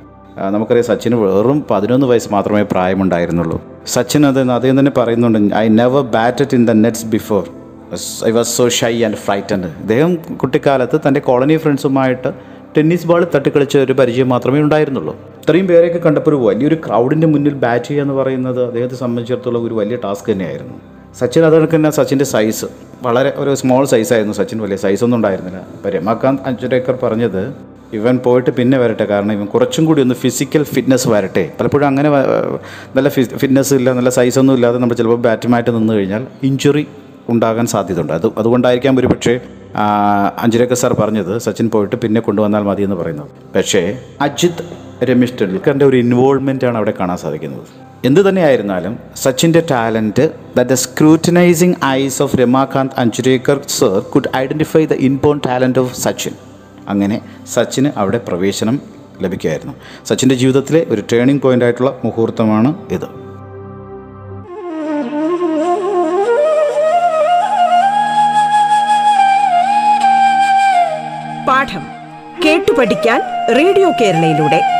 നമുക്കറിയാം 0.55 0.87
സച്ചിന് 0.91 1.17
വെറും 1.23 1.59
പതിനൊന്ന് 1.71 2.07
വയസ്സ് 2.11 2.29
മാത്രമേ 2.35 2.63
പ്രായമുണ്ടായിരുന്നുള്ളൂ. 2.73 3.57
സച്ചിൻ 3.95 4.27
അത് 4.27 4.39
അദ്ദേഹം 4.57 4.77
തന്നെ 4.79 4.93
പറയുന്നുണ്ട് 4.99 5.55
I 5.63 5.65
never 5.81 6.03
batted 6.17 6.55
in 6.59 6.67
the 6.67 6.75
nets 6.85 7.07
before 7.15 7.43
I 8.29 8.31
was 8.39 8.51
so 8.59 8.69
shy 8.69 8.93
and 9.07 9.19
frightened 9.25 9.69
അദ്ദേഹം 9.83 10.15
കുട്ടിക്കാലത്ത് 10.43 11.01
തന്റെ 11.07 11.21
കോളനി 11.29 11.57
ഫ്രണ്ട്സുമായിട്ട് 11.57 12.33
ടെന്നീസ് 12.77 13.07
ബോൾ 13.07 13.23
തട്ടിക്കളിച്ച 13.35 13.77
ഒരു 13.77 13.93
പരിചയം 14.01 14.29
മാത്രമേ 14.29 14.61
ഉണ്ടായിരുന്നുള്ളൂ. 14.61 15.15
ഇത്രയും 15.43 15.67
പേരെയൊക്കെ 15.67 16.01
കണ്ടപ്പോൾ 16.07 16.31
ഒരു 16.31 16.39
വലിയൊരു 16.47 16.77
ക്രൗഡിന്റെ 16.87 17.27
മുന്നിൽ 17.27 17.55
ബാറ്റ് 17.65 17.85
ചെയ്യുക 17.85 18.05
എന്ന് 18.05 18.15
പറയുന്നത് 18.15 18.63
അദ്ദേഹത്തെ 18.67 18.95
സംബന്ധിച്ചിടത്തോളം 18.95 19.67
ഒരു 19.67 19.75
വലിയ 19.75 19.99
ടാസ്ക് 20.05 20.33
തന്നെയായിരുന്നു. 20.33 20.77
സച്ചിൻ 21.19 21.43
അതുകണക്ക് 21.47 21.77
തന്നെ 21.77 21.91
സച്ചിന്റെ 21.97 22.27
സൈസ് 22.35 22.67
വളരെ 23.07 23.31
ഒരു 23.43 23.53
സ്മോൾ 23.61 23.85
സൈസായിരുന്നു 23.93 24.35
സച്ചിൻ 24.39 24.59
വലിയ 24.65 24.77
സൈസൊന്നും 24.85 25.17
ഉണ്ടായിരുന്നില്ല. 25.19 25.61
അപ്പോൾ 25.77 25.91
രമാകാന്ത് 25.97 26.43
അഞ്ചുരേക്കർ 26.49 26.95
പറഞ്ഞത് 27.03 27.43
ഇവൻ 27.99 28.17
പോയിട്ട് 28.25 28.51
പിന്നെ 28.59 28.77
വരട്ടെ 28.83 29.05
കാരണം 29.13 29.33
ഇവൻ 29.37 29.47
കുറച്ചും 29.55 29.85
കൂടി 29.89 30.01
ഒന്ന് 30.07 30.17
ഫിസിക്കൽ 30.25 30.63
ഫിറ്റ്നസ് 30.73 31.09
വരട്ടെ. 31.13 31.45
പലപ്പോഴും 31.59 31.87
അങ്ങനെ 31.91 32.09
നല്ല 32.97 33.09
ഫിറ്റ്നസ് 33.17 33.73
ഇല്ല 33.79 33.93
നല്ല 33.99 34.11
സൈസൊന്നും 34.19 34.55
ഇല്ലാതെ 34.59 34.79
നമ്മൾ 34.83 34.99
ചിലപ്പോൾ 35.01 35.21
ബാറ്റുമായിട്ട് 35.29 35.73
നിന്ന് 35.79 35.95
കഴിഞ്ഞാൽ 35.97 36.25
ഇഞ്ചുറി 36.49 36.85
ഉണ്ടാകാൻ 37.33 37.67
സാധ്യതയുണ്ട്. 37.73 38.13
അത് 38.19 38.27
അതുകൊണ്ടായിരിക്കാം 38.41 38.95
ഒരു 39.01 39.11
പക്ഷേ 39.13 39.35
അഞ്ചുരേക്കർ 40.45 40.79
സാർ 40.83 40.93
പറഞ്ഞത് 41.01 41.33
സച്ചിൻ 41.47 41.67
പോയിട്ട് 41.75 41.97
പിന്നെ 42.05 42.21
കൊണ്ടുവന്നാൽ 42.29 42.63
മതി 42.69 42.83
എന്ന് 42.89 42.99
പറയുന്നത്. 43.01 43.29
പക്ഷേ 43.57 43.83
അജിത് 44.27 44.63
രമേശ് 45.05 45.33
ടെണ്ടുൽക്കറിന്റെ 45.41 45.85
ഒരു 45.85 45.97
ആണ് 46.67 46.77
അവിടെ 46.77 46.93
കാണാൻ 47.01 47.19
സാധിക്കുന്നത്. 47.19 47.67
എന്ത് 48.05 48.29
തന്നെയായിരുന്നാലും 48.29 48.99
സച്ചിന്റെ 49.17 49.63
talent 49.71 50.31
that 50.57 50.71
the 50.71 50.75
scrutinising 50.75 51.75
eyes 51.85 52.23
of 52.23 52.37
Ramakant 52.37 52.93
Achrekar 52.99 53.61
sir 53.69 53.99
could 53.99 54.37
identify 54.37 54.87
the 54.87 54.93
inborn 54.93 55.41
talent 55.47 55.79
of 55.79 56.01
Sachin. 56.01 56.33
അങ്ങനെ 56.89 57.21
സച്ചിന് 57.47 57.91
അവിടെ 57.97 58.19
പ്രവേശനം 58.19 58.81
ലഭിക്കുമായിരുന്നു 59.23 59.75
സച്ചിന്റെ 60.07 60.35
ജീവിതത്തിലെ 60.35 60.87
ഒരു 60.91 61.03
ടേണിംഗ് 61.13 61.43
പോയിന്റ് 61.43 61.65
ആയിട്ടുള്ള 61.65 62.01
മുഹൂർത്തമാണ് 62.05 62.75
ഇത്. 62.91 63.09
പാഠം 71.49 71.87
കേട്ടു 72.45 72.73
പഠിക്കാൻ 72.73 73.21
റേഡിയോ 73.57 73.91
കേരളയിലൂടെ. 74.01 74.80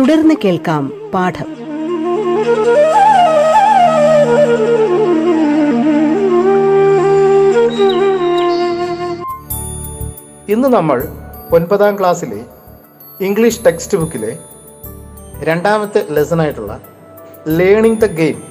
തുടർന്ന് 0.00 0.34
കേൾക്കാം 0.44 0.92
പാഠം. 1.14 1.48
ഇന്ന് 10.48 10.68
നമ്മൾ 10.68 11.08
ഒൻപതാം 11.52 11.98
ക്ലാസ്സിലെ 11.98 12.44
ഇംഗ്ലീഷ് 13.20 13.64
ടെക്സ്റ്റ് 13.66 13.98
ബുക്കിലെ 13.98 14.38
രണ്ടാമത്തെ 15.42 16.06
ലെസണായിട്ടുള്ള 16.10 16.80
ലേണിംഗ് 17.48 18.00
ദ 18.00 18.06
ഗെയിം 18.06 18.42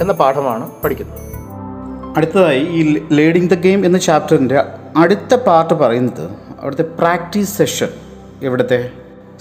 എന്ന 0.00 0.12
പാഠമാണ് 0.12 0.70
പഠിക്കുന്നത്. 0.84 1.20
അടുത്തതായി 2.16 2.60
ഈ 2.60 3.06
ലേണിംഗ് 3.12 3.50
ദ 3.50 3.54
ഗെയിം 3.54 3.86
എന്ന 3.86 3.98
ചാപ്റ്ററിന്റെ 3.98 4.62
അടുത്ത 4.96 5.34
പാർട്ട് 5.34 5.74
പറയുന്നത് 5.74 6.30
അവിടുത്തെ 6.60 6.82
പ്രാക്ടീസ് 6.82 7.56
സെഷൻ 7.56 7.88
ഇവിടുത്തെ 8.42 8.90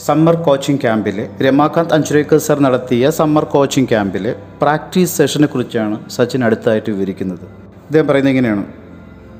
സമ്മർ 0.04 0.36
കോച്ചിംഗ് 0.46 0.82
ക്യാമ്പിലെ 0.82 1.26
രമാകാന്ത് 1.46 1.94
അഞ്ചുരേക്കർ 1.98 2.40
സർ 2.46 2.58
നടത്തിയ 2.66 3.10
സമ്മർ 3.18 3.46
കോച്ചിംഗ് 3.54 3.90
ക്യാമ്പിലെ 3.90 4.32
പ്രാക്ടീസ് 4.62 5.14
സെഷനെ 5.20 5.48
കുറിച്ചാണ് 5.48 5.98
സച്ചിൻ 6.16 6.44
അടുത്തായിട്ട് 6.44 6.90
വിവരിക്കുന്നത് 6.96 7.46
ഇദ്ദേഹം 7.88 8.08
പറയുന്നത് 8.12 8.34
ഇങ്ങനെയാണ് 8.34 8.66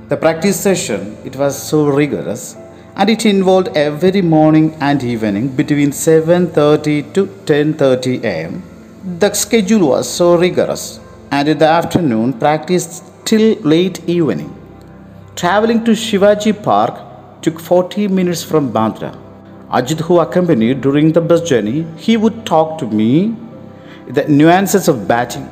The 0.08 0.18
practice 0.18 0.60
session, 0.60 1.00
it 1.26 1.36
was 1.36 1.54
so 1.70 1.78
rigorous 1.92 2.42
and 2.96 3.10
it 3.10 3.26
involved 3.28 3.70
every 3.76 4.22
morning 4.34 4.68
and 4.80 5.04
evening 5.04 5.48
between 5.60 5.92
7:30 5.94 6.94
to 7.16 7.22
10:30 7.48 8.14
am. 8.34 8.52
The 9.22 9.32
schedule 9.36 9.86
was 9.88 10.06
so 10.20 10.28
rigorous 10.38 10.84
and 11.32 11.48
in 11.48 11.58
the 11.58 11.70
afternoon 11.72 12.34
practice 12.36 12.86
till 13.24 13.46
late 13.66 14.00
evening. 14.10 14.52
Traveling 15.36 15.84
to 15.84 15.94
Shivaji 16.04 16.54
Park 16.64 16.96
took 17.42 17.60
40 17.62 18.08
minutes 18.10 18.44
from 18.44 18.72
Bandra. 18.72 19.12
Ajit, 19.70 20.02
who 20.02 20.20
accompanied 20.20 20.82
during 20.82 21.12
the 21.12 21.22
bus 21.22 21.42
journey, 21.42 21.86
he 21.98 22.18
would 22.18 22.46
talk 22.46 22.78
to 22.78 22.86
me 22.88 23.36
the 24.08 24.26
nuances 24.30 24.88
of 24.88 25.08
batting. 25.08 25.50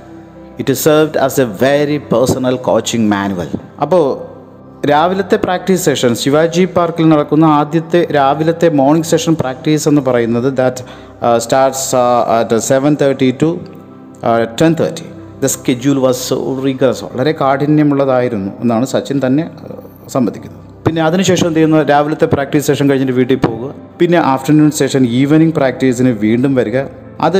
It 0.57 0.73
served 0.75 1.15
as 1.17 1.39
a 1.39 1.45
very 1.45 1.99
personal 1.99 2.57
coaching 2.59 3.03
manual. 3.09 3.49
അപ്പോൾ 3.81 4.03
രാവിലത്തെ 4.89 5.37
practice 5.37 5.83
session 5.85 6.13
Shivaji 6.15 6.63
പാർക്കിൽ 6.75 7.05
നടക്കുന്ന 7.09 7.45
ആദ്യത്തെ 7.59 8.01
രാവിലത്തെ 8.17 8.67
morning 8.79 9.09
session 9.11 9.33
practice 9.33 9.85
എന്ന് 9.91 10.01
പറയുന്നത് 10.01 10.49
that 10.57 10.83
starts 11.37 11.89
at 12.37 12.59
seven 12.69 12.95
thirty 13.01 13.29
to 13.43 13.49
ten 14.61 14.73
thirty 14.81 15.07
the 15.43 15.51
schedule 15.55 15.99
was 16.07 16.21
so 16.29 16.37
വളരെ 17.13 17.33
കാഠിന്യമുള്ളതായിരുന്നു 17.43 18.51
എന്നാണ് 18.63 18.87
സച്ചിൻ 18.95 19.19
തന്നെ 19.25 19.45
uh, 19.63 19.81
സമ്മതിക്കുന്നത് 20.09 20.62
പിന്നെ 20.85 21.01
അതിനുശേഷം 21.07 21.45
എന്ത് 21.47 21.57
ചെയ്യുന്നത് 21.59 21.89
രാവിലത്തെ 21.91 22.27
പ്രാക്ടീസ് 22.33 22.65
സെഷൻ 22.69 22.85
കഴിഞ്ഞിട്ട് 22.89 23.15
വീട്ടിൽ 23.19 23.37
പോകുക. 23.45 23.67
പിന്നെ 23.99 24.17
ആഫ്റ്റർനൂൺ 24.33 24.71
സെഷൻ 24.79 25.03
ഈവനിങ് 25.19 25.53
പ്രാക്ടീസിന് 25.59 26.11
വീണ്ടും 26.25 26.55
വരിക. 26.59 26.77
അത് 27.27 27.39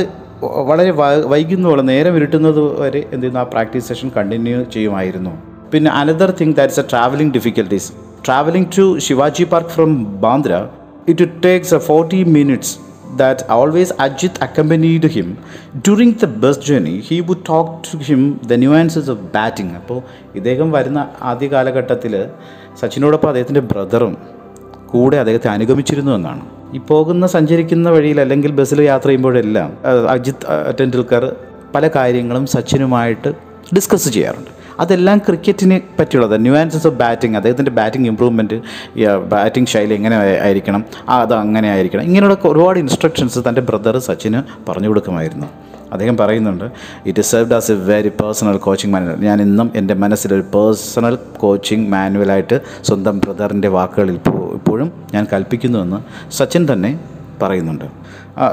വളരെ 0.70 0.92
വൈകുന്നോളം 1.32 1.86
നേരം 1.92 2.16
ഇരുട്ടുന്നത് 2.18 2.60
വരെ 2.82 3.00
എന്ത് 3.12 3.24
ചെയ്യുന്നു? 3.24 3.40
ആ 3.40 3.46
പ്രാക്ടീസ് 3.54 3.86
സെഷൻ 3.90 4.08
കണ്ടിന്യൂ 4.16 4.62
ചെയ്യുമായിരുന്നു. 4.76 5.34
പിന്നെ 5.72 5.90
another 6.00 6.30
thing 6.40 6.56
that's 6.60 6.80
a 6.80 6.86
travelling 6.92 7.34
difficulties 7.36 7.90
travelling 8.26 8.70
to 8.78 8.86
Shivaji 9.06 9.44
Park 9.52 9.72
from 9.76 9.92
Bandra 10.24 10.54
it 11.12 11.28
takes 11.46 11.74
a 11.74 11.82
forty 11.90 12.20
minutes 12.38 12.74
always 13.20 13.44
always 13.56 13.90
Ajit 14.04 14.34
accompanied 14.46 15.04
him. 15.16 15.28
During 15.86 16.10
the 16.14 16.28
bus 16.42 16.56
journey. 16.68 16.94
He 17.00 17.20
would 17.20 17.44
talk 17.44 17.68
to 17.88 17.98
him 18.08 18.20
the 18.50 18.56
nuances 18.62 19.06
of 19.12 19.22
batting 19.34 19.74
അപ്പോൾ 19.80 19.98
ഇദ്ദേഹം 20.38 20.68
വരുന്ന 20.76 21.00
ആദ്യ 21.30 21.46
കാലഘട്ടത്തിൽ 21.48 22.14
സച്ചിനോടൊപ്പം 22.80 23.28
അദ്ദേഹത്തിന്റെ 23.32 23.62
ബ്രദറും 23.70 24.14
കൂടെ 24.92 25.16
അദ്ദേഹത്തെ 25.22 25.48
അനുഗമിച്ചിരുന്നു 25.54 26.12
എന്നാണ്. 26.18 26.42
ഈ 26.76 26.78
പോകുന്ന 26.90 27.24
സഞ്ചരിക്കുന്ന 27.34 27.88
വഴിയിൽ 27.94 28.18
അല്ലെങ്കിൽ 28.24 28.52
ബസ്സിൽ 28.58 28.80
യാത്ര 28.82 29.08
ചെയ്യുമ്പോഴെല്ലാം 29.08 29.70
അജിത് 30.14 30.46
ടെൻഡുൽക്കർ 30.80 31.24
പല 31.74 31.88
കാര്യങ്ങളും 31.96 32.44
സച്ചിനുമായിട്ട് 32.54 33.30
ഡിസ്കസ് 33.76 34.08
ചെയ്യാറുണ്ട്. 34.16 34.50
അതെല്ലാം 34.82 35.18
ക്രിക്കറ്റിനെ 35.26 35.76
പറ്റിയുള്ളത് 35.98 36.34
ന്യൂആൻസസ് 36.44 36.86
ഓഫ് 36.86 36.96
ബാറ്റിംഗ് 37.02 37.36
അദ്ദേഹത്തിന്റെ 37.38 37.72
ബാറ്റിംഗ് 37.78 38.08
ഇമ്പ്രൂവ്മെന്റ് 38.12 38.56
ബാറ്റിംഗ് 39.34 39.70
ശൈലി 39.72 39.94
എങ്ങനെ 39.98 40.16
ആയിരിക്കണം 40.46 40.82
അത് 41.18 41.34
അങ്ങനെ 41.34 41.68
ആയിരിക്കണം 41.74 42.04
ഇങ്ങനെയുള്ള 42.08 42.36
ഒരുപാട് 42.52 42.78
ഇൻസ്ട്രക്ഷൻസ് 42.78 43.42
തന്റെ 43.48 43.62
ബ്രദർ 43.68 43.98
സച്ചിന് 44.08 44.40
പറഞ്ഞു 44.68 44.88
കൊടുക്കുമായിരുന്നു. 44.88 45.48
അദ്ദേഹം 45.92 46.16
പറയുന്നുണ്ട് 46.16 46.64
it 47.06 47.22
served 47.22 47.54
as 47.54 47.72
a 47.72 47.74
very 47.74 48.08
personal 48.08 48.56
coaching 48.56 48.92
manual 48.92 49.16
ഞാൻ 49.16 49.42
ഇന്നും 49.42 49.72
എന്റെ 49.76 49.94
മനസ്സിലൊരു 49.94 50.42
പേഴ്സണൽ 50.54 51.18
കോച്ചിങ് 51.38 51.88
മാനുവലായിട്ട് 51.88 52.60
സ്വന്തം 52.84 53.18
ബ്രദറിന്റെ 53.18 53.68
വാക്കുകളിൽ 53.68 54.20
ഇപ്പോഴും 54.54 54.92
ഞാൻ 55.14 55.26
കൽപ്പിക്കുന്നുവെന്ന് 55.32 55.96
സച്ചിൻ 56.32 56.72
തന്നെ 56.72 57.00
പറയുന്നുണ്ട്. 57.42 57.84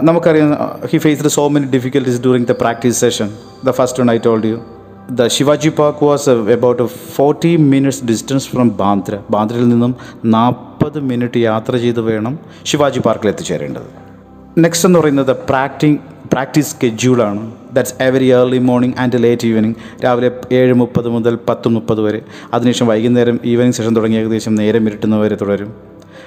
നമുക്കറിയാം 0.01 0.57
he 0.91 0.97
faced 0.97 1.27
so 1.27 1.47
many 1.47 1.65
difficulties 1.65 2.21
during 2.21 2.45
the 2.45 2.51
practice 2.51 3.01
session 3.01 3.29
the 3.65 3.71
first 3.71 4.07
night 4.09 4.25
told 4.25 4.45
you 4.45 4.61
the 5.11 5.27
Shivaji 5.27 5.69
Park 5.69 6.05
was 6.05 6.29
about 6.29 6.83
forty 6.83 7.55
minutes 7.55 8.05
distance 8.05 8.47
from 8.47 8.77
Bandra 8.77 9.19
ബാന്ദ്രയിൽ 9.31 9.67
നിന്നും 9.69 9.95
നാൽപ്പത് 10.25 10.99
മിനിറ്റ് 10.99 11.37
യാത്ര 11.37 11.77
ചെയ്ത് 11.77 12.01
വേണം 12.01 12.39
ശിവാജി 12.65 12.99
പാർക്കിൽ 12.99 13.27
എത്തിച്ചേരേണ്ടത്. 13.27 13.89
നെക്സ്റ്റ് 14.57 14.87
എന്ന് 14.87 14.99
പറയുന്നത് 14.99 15.37
പ്രാക്ടിങ് 15.37 15.97
practice 16.31 16.69
സ്കെഡ്യൂളാണ്. 16.73 17.41
That's 17.75 17.95
every 18.03 18.27
early 18.35 18.57
morning 18.67 18.95
and 19.01 19.17
late 19.23 19.47
evening 19.47 19.73
രാവിലെ 20.03 20.29
ഏഴ് 20.59 20.73
മുപ്പത് 20.81 21.09
മുതൽ 21.09 21.35
പത്ത് 21.49 21.69
മുപ്പത് 21.69 22.01
വരെ. 22.01 22.21
അതിനുശേഷം 22.53 22.87
വൈകുന്നേരം 22.87 23.39
ഈവനിങ് 23.45 23.73
സെഷൻ 23.73 23.95
തുടങ്ങി 23.95 24.17
ഏകദേശം 24.17 24.55
നേരം 24.55 24.87
ഇരുട്ടുന്നവരെ 24.87 25.37
തുടരും. 25.41 25.73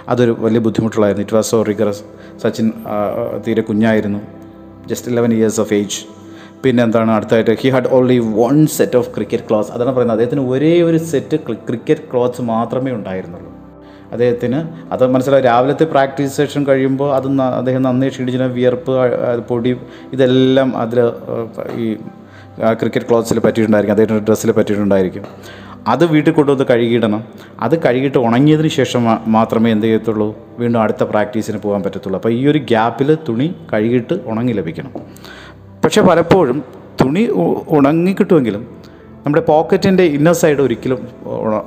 അതൊരു 0.09 0.37
വലിയ 0.39 0.59
ബുദ്ധിമുട്ടുള്ളായിരുന്നു 0.59 1.25
it 1.27 1.37
was 1.37 1.51
so 1.51 1.63
rigorous 1.63 2.03
Sachin 2.43 2.73
തീരെ 3.47 3.63
കുഞ്ഞായിരുന്നു. 3.63 4.21
Just 4.87 5.11
eleven 5.13 5.33
years 5.35 5.61
of 5.61 5.75
age 5.75 6.01
പിന്നെ 6.65 6.85
എന്താണ് 6.85 7.11
അടുത്തായിട്ട്? 7.11 7.57
He 7.63 7.69
had 7.69 7.91
only 7.99 8.19
one 8.19 8.67
set 8.77 8.97
of 8.97 9.11
cricket 9.17 9.45
clothes 9.49 9.73
അതാണ് 9.73 9.93
പറയുന്നത്. 9.97 10.17
അദ്ദേഹത്തിന് 10.17 10.45
ഒരേ 10.53 10.75
ഒരു 10.83 10.97
സെറ്റ് 11.13 11.37
ക്രിക്കറ്റ് 11.69 12.07
ക്ലോത്ത്സ് 12.13 12.43
മാത്രമേ 12.43 12.93
ഉണ്ടായിരുന്നുള്ളൂ. 12.93 13.54
അദ്ദേഹത്തിന്. 14.15 14.59
അത് 14.93 15.07
മനസ്സിലായി 15.15 15.43
രാവിലത്തെ 15.43 15.85
പ്രാക്ടീസ് 15.85 16.37
സെഷൻ 16.37 16.67
കഴിയുമ്പോൾ 16.67 17.15
അത് 17.15 17.27
അദ്ദേഹം 17.43 17.83
നന്നേ 17.83 18.09
ക്ഷീണിച്ചിരുന്ന 18.09 18.53
വിയർപ്പ് 18.53 18.93
പൊടി 19.51 19.77
ഇതെല്ലാം 20.13 20.77
അതിൽ 20.83 21.01
ഈ 21.83 21.95
ക്രിക്കറ്റ് 22.81 23.07
ക്ലോത്ത്സിൽ 23.07 23.39
പറ്റിയിട്ടുണ്ടായിരിക്കും. 23.39 23.95
അദ്ദേഹത്തിന്റെ 23.95 24.25
ഡ്രസ്സിൽ 24.29 24.53
പറ്റിയിട്ടുണ്ടായിരിക്കും. 24.53 25.25
അത് 25.93 26.05
വീട്ടിൽ 26.11 26.33
കൊണ്ടുവന്ന് 26.33 26.65
കഴുകിയിടണം. 26.71 27.25
അത് 27.61 27.75
കഴുകിയിട്ട് 27.83 28.19
ഉണങ്ങിയതിന് 28.19 28.69
ശേഷം 28.69 29.03
മാത്രമേ 29.37 29.73
എന്ത് 29.73 29.87
ചെയ്യത്തുള്ളൂ? 29.87 30.29
വീണ്ടും 30.59 30.81
അടുത്ത 30.83 31.03
പ്രാക്ടീസിന് 31.03 31.59
പോകാൻ 31.59 31.83
പറ്റത്തുള്ളൂ. 31.83 32.17
അപ്പോൾ 32.19 32.33
ഈ 32.33 32.47
ഒരു 32.47 32.59
ഗ്യാപ്പിൽ 32.59 33.19
തുണി 33.29 33.55
കഴുകിയിട്ട് 33.73 34.15
ഉണങ്ങി 34.27 34.53
ലഭിക്കണം. 34.53 34.93
പക്ഷേ 35.85 36.03
പലപ്പോഴും 36.03 36.65
തുണി 37.01 37.25
ഉണങ്ങിക്കിട്ടുമെങ്കിലും 37.31 37.73
ഉണങ്ങി 37.77 38.13
കിട്ടുമെങ്കിലും 38.21 38.63
നമ്മുടെ 39.25 39.45
പോക്കറ്റിന്റെ 39.49 40.05
ഇന്നർ 40.17 40.33
സൈഡ് 40.33 40.63
ഒരിക്കലും 40.67 41.01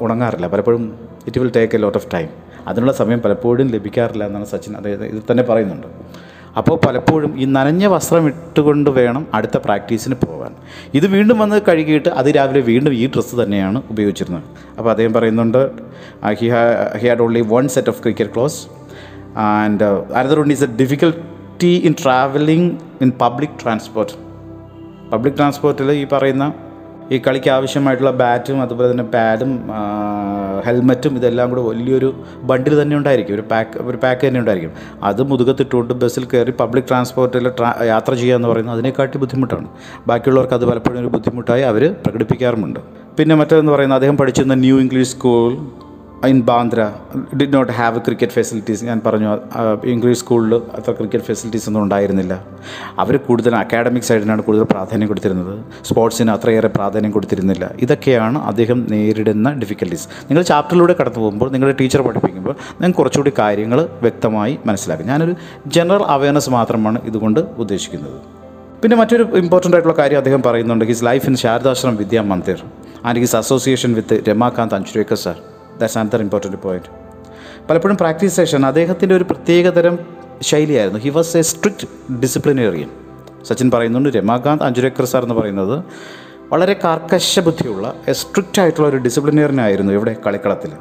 ഉണങ്ങാറില്ല. 0.06 0.48
പലപ്പോഴും 0.48 1.07
it 1.28 1.40
will 1.42 1.52
take 1.58 1.76
a 1.78 1.82
lot 1.86 2.00
of 2.00 2.08
time 2.14 2.30
അതിനുള്ള 2.70 2.94
സമയം 3.02 3.20
പലപ്പോഴും 3.26 3.68
ലഭിക്കാറില്ല 3.76 4.24
എന്നാണ് 4.30 4.48
സച്ചിൻ 4.54 4.74
അതായത് 4.80 5.06
ഇത് 5.12 5.22
തന്നെ 5.32 5.44
പറയുന്നുണ്ട്. 5.50 5.88
അപ്പോൾ 6.60 6.76
പലപ്പോഴും 6.86 7.32
ഈ 7.42 7.46
നനഞ്ഞ 7.56 7.86
വസ്ത്രം 7.94 8.28
ഇട്ടുകൊണ്ട് 8.28 8.90
വേണം 9.00 9.24
അടുത്ത 9.38 9.58
പ്രാക്ടീസിന് 9.66 10.16
പോകാൻ. 10.26 10.52
ഇത് 10.98 11.06
വീണ്ടും 11.16 11.38
വന്ന് 11.42 11.58
കഴുകിയിട്ട് 11.68 12.10
അത് 12.20 12.30
രാവിലെ 12.38 12.62
വീണ്ടും 12.70 12.94
ഈ 13.02 13.04
ഡ്രസ്സ് 13.14 13.36
തന്നെയാണ് 13.42 13.82
ഉപയോഗിച്ചിരുന്നത്. 13.94 14.44
അപ്പോൾ 14.78 14.90
അദ്ദേഹം 14.94 15.14
പറയുന്നുണ്ട് 15.18 15.62
he 16.42 16.48
he 17.02 17.08
had 17.08 17.24
only 17.26 17.44
one 17.54 17.68
set 17.76 17.92
of 17.94 18.02
cricket 18.04 18.34
clothes 18.36 18.60
and 19.50 19.84
another 20.22 20.40
one 20.44 20.52
is 20.58 20.66
a 20.70 20.72
difficulty 20.82 21.74
in 21.90 21.96
travelling 22.04 22.72
in 23.06 23.12
public 23.24 23.58
transport 23.64 24.14
public 25.12 25.38
ട്രാൻസ്പോർട്ടിൽ 25.42 25.92
ഈ 26.02 26.06
പറയുന്ന 26.14 26.48
ഈ 27.12 27.18
കളിക്ക് 27.28 27.50
ആവശ്യമായിട്ടുള്ള 27.50 28.12
ബാറ്റും 28.12 28.62
അതുപോലെ 28.62 28.92
തന്നെ 28.92 29.04
പാഡും 29.04 29.52
ഹെൽമറ്റും 30.66 31.14
ഇതെല്ലാം 31.16 31.50
കൂടെ 31.50 31.62
വലിയൊരു 31.62 32.10
ബണ്ടിൽ 32.50 32.82
തന്നെ 32.82 32.98
ഉണ്ടായിരിക്കും. 32.98 33.36
ഒരു 33.36 33.44
പാക്ക് 33.52 33.78
ഒരു 33.90 33.98
പാക്ക് 33.98 34.28
തന്നെ 34.28 34.40
ഉണ്ടായിരിക്കും. 34.40 34.72
അത് 35.04 35.22
മുതുകത്തിട്ടുകൊണ്ട് 35.32 35.94
ബസ്സിൽ 35.94 36.26
കയറി 36.26 36.54
പബ്ലിക് 36.60 36.88
ട്രാൻസ്പോർട്ടിൽ 36.90 37.50
ട്രാ 37.60 37.72
യാത്ര 37.86 38.14
ചെയ്യുക 38.14 38.36
എന്ന് 38.36 38.48
പറയുന്നത് 38.48 38.76
അതിനെക്കാട്ടി 38.76 39.18
ബുദ്ധിമുട്ടാണ്. 39.18 39.68
ബാക്കിയുള്ളവർക്ക് 40.08 40.54
അത് 40.54 40.66
പലപ്പോഴും 40.66 41.00
ഒരു 41.00 41.08
ബുദ്ധിമുട്ടായി 41.08 41.62
അവർ 41.62 41.96
പ്രകടിപ്പിക്കാറുമുണ്ട്. 42.06 42.80
പിന്നെ 43.20 43.36
മറ്റേതെന്ന് 43.36 43.72
പറയുന്നത് 43.72 43.98
അദ്ദേഹം 43.98 44.18
പഠിച്ചിരുന്ന 44.18 44.54
new 44.54 44.80
English 44.80 45.12
school 45.12 45.52
in 46.26 46.42
Bandra 46.42 46.82
did 47.40 47.54
not 47.54 47.72
have 47.72 48.00
cricket 48.06 48.32
facilities 48.32 48.86
ഞാൻ 48.86 49.02
പറഞ്ഞു 49.06 49.28
ഇംഗ്ലീഷ് 49.94 50.20
സ്കൂളിൽ 50.20 50.54
അത്ര 50.78 50.92
ക്രിക്കറ്റ് 50.92 51.24
ഫെസിലിറ്റീസ് 51.24 51.68
ഒന്നും 51.70 51.82
ഉണ്ടായിരുന്നില്ല. 51.84 52.34
അവർ 53.00 53.18
കൂടുതൽ 53.18 53.56
അക്കാഡമിക് 53.56 54.08
സൈഡിനാണ് 54.08 54.42
കൂടുതൽ 54.42 54.64
പ്രാധാന്യം 54.64 55.08
കൊടുത്തിരുന്നത്. 55.08 55.64
സ്പോർട്സിന് 55.88 56.32
അത്രയേറെ 56.36 56.68
പ്രാധാന്യം 56.68 57.12
കൊടുത്തിരുന്നില്ല. 57.12 57.72
ഇതൊക്കെയാണ് 57.82 58.38
അദ്ദേഹം 58.52 58.88
നേരിടുന്ന 58.94 59.52
ഡിഫിക്കൽട്ടീസ് 59.64 60.08
നിങ്ങൾ 60.30 60.44
ചാപ്റ്ററിലൂടെ 60.52 60.96
കടന്നു 61.00 61.20
പോകുമ്പോൾ 61.20 61.52
നിങ്ങളുടെ 61.56 61.76
ടീച്ചർ 61.82 62.02
പഠിപ്പിക്കുമ്പോൾ 62.08 62.56
നിങ്ങൾക്ക് 62.80 63.00
കുറച്ചുകൂടി 63.00 63.34
കാര്യങ്ങൾ 63.40 63.82
വ്യക്തമായി 64.06 64.60
മനസ്സിലാക്കും. 64.70 65.08
ഞാനൊരു 65.08 65.36
ജനറൽ 65.68 66.06
അവയർനെസ് 66.16 66.50
മാത്രമാണ് 66.50 67.02
ഇതുകൊണ്ട് 67.12 67.40
ഉദ്ദേശിക്കുന്നത്. 67.40 68.18
പിന്നെ 68.84 68.98
മറ്റൊരു 68.98 69.24
ഇമ്പോർട്ടന്റ് 69.44 69.78
ആയിട്ടുള്ള 69.78 69.98
കാര്യം 70.02 70.18
അദ്ദേഹം 70.18 70.42
പറയുന്നുണ്ട്. 70.48 70.86
His 70.86 71.06
life 71.10 71.28
in 71.30 71.36
Sharadashram 71.44 71.96
Vidya 71.96 72.22
Mandir 72.32 72.60
and 73.06 73.20
his 73.26 73.38
association 73.44 73.94
with 74.00 74.18
Ramakant 74.30 74.76
Achrekar 74.80 75.20
sir 75.26 75.38
that's 75.80 75.98
another 75.98 76.22
important 76.22 76.58
point 76.58 76.90
പലപ്പോഴും 77.70 77.98
പ്രാക്ടീസ് 77.98 78.36
സെഷൻ 78.36 78.66
അദ്ദേഹത്തിന്റെ 78.66 79.16
ഒരു 79.16 79.24
പ്രത്യേകതരം 79.24 80.00
ശൈലിയായിരുന്നു. 80.42 81.00
He 81.00 81.10
was 81.10 81.38
a 81.38 81.42
strict 81.42 81.88
disciplinarian 82.20 82.90
Sachin 83.44 83.72
പറയുന്നുണ്ട് 83.72 84.10
രമാകാന്ത് 84.10 84.64
അഞ്ചുരേക്കർ 84.64 85.06
സാർ 85.06 85.24
എന്ന് 85.24 85.36
പറയുന്നത് 85.36 85.84
വളരെ 86.52 86.74
കാർക്കശ 86.74 87.40
ബുദ്ധിയുള്ള 87.40 87.94
എ 88.08 88.14
സ്ട്രിക്റ്റ് 88.14 88.62
ആയിട്ടുള്ള 88.62 88.88
ഒരു 88.88 88.98
ഡിസിപ്ലിനേറിനായിരുന്നു 88.98 89.94
ഇവിടെ 89.94 90.14
കളിക്കളത്തിൽ. 90.26 90.72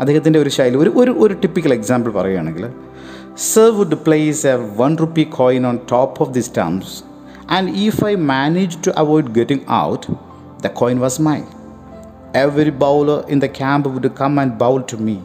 അദ്ദേഹത്തിന്റെ 0.00 0.38
ഒരു 0.38 0.48
ശൈലി 0.48 0.76
ഒരു 0.76 0.90
ഒരു 0.96 1.12
ഒരു 1.18 1.34
ടിപ്പിക്കൽ 1.34 1.72
എക്സാമ്പിൾ 1.74 2.12
പറയുകയാണെങ്കിൽ 2.12 2.64
sir 3.36 3.70
would 3.70 3.94
place 3.94 4.46
a 4.46 4.54
one 4.76 4.96
rupee 4.96 5.24
coin 5.38 5.66
on 5.66 5.78
top 5.92 6.22
of 6.22 6.30
the 6.30 6.40
stumps 6.40 6.94
and 7.50 7.70
if 7.76 8.04
I 8.04 8.14
manage 8.14 8.76
to 8.86 8.90
avoid 8.96 9.26
getting 9.26 9.62
out 9.72 10.06
the 10.62 10.66
coin 10.66 11.00
was 11.00 11.22
mine 11.22 11.44
Every 12.32 12.70
bowler 12.70 13.24
in 13.28 13.40
the 13.40 13.48
camp 13.48 13.86
would 13.86 14.14
come 14.14 14.38
and 14.38 14.56
bowl 14.56 14.82
to 14.82 14.96
me 14.96 15.20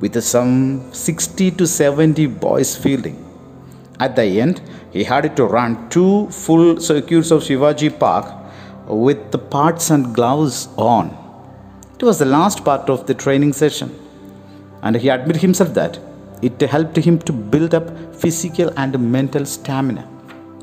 with 0.00 0.18
some 0.22 0.90
60 0.92 1.50
to 1.50 1.66
70 1.66 2.26
boys 2.26 2.74
fielding. 2.74 3.18
At 3.98 4.16
the 4.16 4.40
end, 4.40 4.62
he 4.90 5.04
had 5.04 5.36
to 5.36 5.44
run 5.44 5.90
two 5.90 6.28
full 6.30 6.80
circuits 6.80 7.30
of 7.30 7.42
Shivaji 7.42 7.98
Park 7.98 8.34
with 8.86 9.30
the 9.32 9.38
parts 9.38 9.90
and 9.90 10.14
gloves 10.14 10.68
on. 10.76 11.14
It 11.98 12.04
was 12.04 12.18
the 12.18 12.24
last 12.24 12.64
part 12.64 12.88
of 12.88 13.06
the 13.06 13.12
training 13.12 13.52
session, 13.52 13.94
and 14.82 14.96
he 14.96 15.10
admitted 15.10 15.42
himself 15.42 15.74
that 15.74 15.98
it 16.40 16.58
helped 16.62 16.96
him 16.96 17.18
to 17.18 17.32
build 17.34 17.74
up 17.74 18.16
physical 18.16 18.72
and 18.78 18.98
mental 19.12 19.44
stamina. 19.44 20.09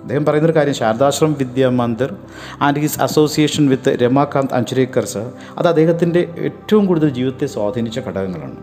അദ്ദേഹം 0.07 0.25
പറയുന്നൊരു 0.25 0.55
കാര്യം 0.55 0.73
Sharadashram 0.73 1.33
Vidya 1.33 1.69
Mandir 1.69 2.15
and 2.61 2.79
his 2.79 3.01
association 3.01 3.69
with 3.69 3.97
Ramakant 4.01 4.53
Achrekar 4.53 5.05
sir 5.05 5.31
അത് 5.57 5.67
അദ്ദേഹത്തിന്റെ 5.67 6.33
ഏറ്റവും 6.37 6.85
കൂടുതൽ 6.85 7.09
ജീവിതത്തെ 7.09 7.45
സ്വാധീനിച്ച 7.45 7.99
ഘടകങ്ങളാണ്. 7.99 8.57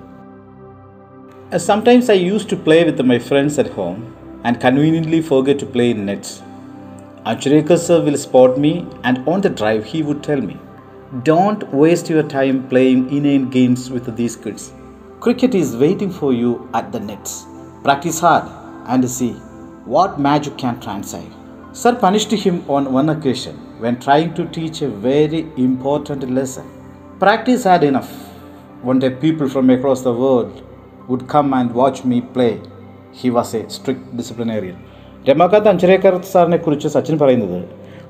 Sometimes 1.58 2.10
I 2.10 2.18
use 2.24 2.50
to 2.52 2.54
play 2.54 2.82
with 2.82 3.02
my 3.02 3.18
friends 3.18 3.60
at 3.60 3.70
home 3.70 3.96
and 4.46 4.56
conveniently 4.64 5.20
forget 5.20 5.52
to 5.52 5.64
play 5.64 5.84
in 5.84 6.06
nets 6.06 6.34
Achrekar 7.26 7.76
sir 7.76 8.00
will 8.00 8.16
spot 8.16 8.60
me 8.60 8.72
and 9.04 9.30
on 9.30 9.40
the 9.40 9.52
drive 9.60 9.82
he 9.90 10.02
would 10.02 10.24
tell 10.28 10.40
me 10.40 10.54
don't 11.28 11.64
waste 11.74 12.12
your 12.14 12.28
time 12.34 12.64
playing 12.70 13.06
in 13.10 13.26
an 13.28 13.44
games 13.50 13.92
with 13.92 14.16
these 14.16 14.38
kids 14.46 14.68
cricket 15.24 15.56
is 15.56 15.74
waiting 15.76 16.12
for 16.12 16.34
you 16.34 16.68
at 16.74 16.88
the 16.88 16.96
nets 16.96 17.38
practice 17.84 18.24
hard 18.24 18.50
and 18.88 19.06
see 19.06 19.30
what 19.86 20.18
magic 20.18 20.56
can 20.56 20.80
transpire. 20.80 21.30
Sir 21.74 21.94
punished 21.96 22.32
him 22.32 22.62
on 22.68 22.92
one 22.92 23.08
occasion 23.08 23.54
when 23.78 23.98
trying 23.98 24.32
to 24.34 24.44
teach 24.46 24.80
a 24.80 24.88
very 24.88 25.40
important 25.58 26.30
lesson. 26.30 26.66
Practice 27.18 27.64
had 27.64 27.84
enough. 27.84 28.12
One 28.82 28.98
day, 28.98 29.10
people 29.10 29.48
from 29.48 29.70
across 29.70 30.02
the 30.02 30.12
world 30.14 30.62
would 31.08 31.26
come 31.26 31.52
and 31.54 31.74
watch 31.74 32.04
me 32.04 32.20
play. 32.22 32.60
He 33.12 33.30
was 33.30 33.54
a 33.54 33.68
strict 33.70 34.04
disciplinarian. 34.16 34.76
Ramakant 35.28 35.68
Achrekar 35.70 36.14
സാറിനെ 36.30 36.56
കുറിച്ച് 36.56 36.88
സച്ചിൻ 36.94 37.14
പറയുന്നത് 37.20 37.58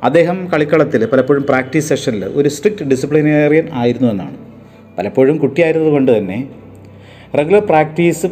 അദ്ദേഹം 0.03 0.39
കളിക്കളത്തിൽ 0.53 1.03
പലപ്പോഴും 1.13 1.43
practice 1.43 1.89
സെഷനിൽ 1.93 2.25
ഒരു 2.39 2.49
strict 2.49 2.87
disciplinarian 2.93 3.67
ആയിരുന്നു 3.81 4.09
എന്നാണ് 4.09 4.39
പലപ്പോഴും 4.97 5.37
കുട്ടിയായിരുന്നതുകൊണ്ട് 5.43 6.11
തന്നെ 6.17 6.39
റെഗുലർ 7.39 7.63
പ്രാക്ടീസ് 7.71 8.29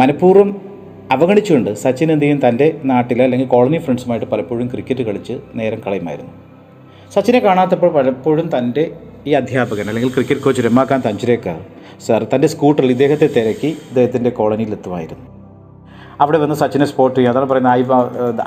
മനഃപൂർവം 0.00 0.50
അവഗണിച്ചുകൊണ്ട് 1.12 1.70
സച്ചിൻ 1.82 2.08
എന്ത് 2.14 2.24
ചെയ്യും? 2.24 2.38
തന്റെ 2.46 2.66
നാട്ടിലെ 2.90 3.22
അല്ലെങ്കിൽ 3.26 3.48
കോളനി 3.54 3.78
ഫ്രണ്ട്സുമായിട്ട് 3.84 4.28
പലപ്പോഴും 4.32 4.66
ക്രിക്കറ്റ് 4.72 5.04
കളിച്ച് 5.08 5.34
നേരം 5.58 5.80
കളയുമായിരുന്നു. 5.86 6.32
സച്ചിനെ 7.14 7.40
കാണാത്തപ്പോൾ 7.46 7.90
പലപ്പോഴും 7.96 8.46
തന്റെ 8.54 8.84
ഈ 9.28 9.32
അധ്യാപകൻ 9.40 9.86
അല്ലെങ്കിൽ 9.90 10.10
cricket 10.14 10.44
coach 10.44 10.62
Ramakant 10.68 11.08
Achrekar 11.10 11.58
sir 12.06 12.22
തന്റെ 12.32 12.48
സ്കൂട്ടറിൽ 12.52 12.90
ഇദ്ദേഹത്തെ 12.94 13.26
തിരക്കി 13.36 13.70
ഇദ്ദേഹത്തിന്റെ 13.88 14.30
കോളനിയിൽ 14.38 14.72
എത്തുമായിരുന്നു. 14.76 15.26
അവിടെ 16.22 16.38
വന്ന് 16.42 16.56
സച്ചിനെ 16.62 16.86
സ്പോട്ട് 16.90 17.14
ചെയ്യുക 17.16 17.32
അതാണ് 17.32 17.46
പറയുന്നത് 17.50 17.74
I 17.78 17.82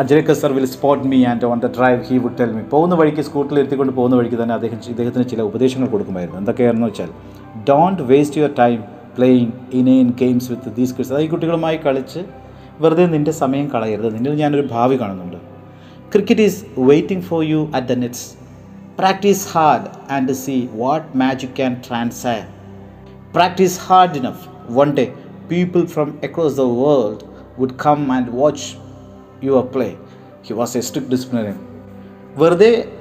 Achrekar 0.01 0.36
sir 0.41 0.51
will 0.58 0.67
spot 0.73 1.06
me 1.12 1.19
and 1.32 1.45
on 1.51 1.60
the 1.65 1.69
drive 1.78 1.99
he 2.10 2.17
would 2.23 2.38
tell 2.39 2.51
me 2.58 2.63
പോകുന്ന 2.73 2.95
വഴിക്ക് 3.01 3.23
സ്കൂട്ടറിൽ 3.28 3.60
എത്തിക്കൊണ്ട് 3.63 3.93
പോകുന്ന 3.99 4.15
വഴിക്ക് 4.19 4.38
തന്നെ 4.41 4.54
അദ്ദേഹം 4.58 4.80
ഇദ്ദേഹത്തിന് 4.93 5.25
ചില 5.32 5.41
ഉപദേശങ്ങൾ 5.49 5.89
കൊടുക്കുമായിരുന്നു. 5.93 6.39
എന്തൊക്കെയാണെന്ന് 6.41 6.89
വെച്ചാൽ 6.91 7.12
don't 7.69 8.01
waste 8.12 8.39
your 8.41 8.54
time 8.62 8.80
playing 9.17 9.51
in 9.80 10.10
games 10.23 10.49
with 10.54 10.73
these 10.80 10.93
kids 10.97 11.12
അതായത് 11.13 11.28
ഈ 11.28 11.32
കുട്ടികളുമായി 11.34 11.80
കളിച്ച് 11.86 12.23
വെറുതെ 12.80 13.06
നിന്റെ 13.06 13.32
സമയം 13.32 13.68
കളയരുത്. 13.68 14.16
നിന്നിൽ 14.16 14.34
ഞാനൊരു 14.34 14.68
ഭാവി 14.72 15.00
കാണുന്നുണ്ട്. 15.00 15.38
Cricket 16.12 16.42
is 16.42 16.66
waiting 16.78 17.24
for 17.24 17.44
you 17.44 17.72
at 17.76 17.88
the 17.88 17.92
nets 17.92 18.34
practice 19.00 19.48
hard 19.52 20.12
and 20.12 20.32
see 20.32 20.70
what 20.74 21.18
magic 21.18 21.50
can 21.50 21.82
ട്രാൻസാ 21.88 22.42
practice 23.36 23.80
hard 23.80 24.18
enough 24.18 24.48
one 24.70 24.96
day 24.98 25.14
people 25.52 25.86
from 25.86 26.20
across 26.24 26.56
the 26.56 26.62
world 26.62 27.24
would 27.60 27.76
come 27.86 28.12
and 28.12 28.36
watch 28.36 28.76
you 29.46 29.58
uh 29.58 29.62
play 29.62 29.96
he 30.48 30.54
was 30.54 30.78
a 30.78 30.82
strict 30.82 31.12
disciplinary 31.12 31.54
വെറുതെ 32.36 32.92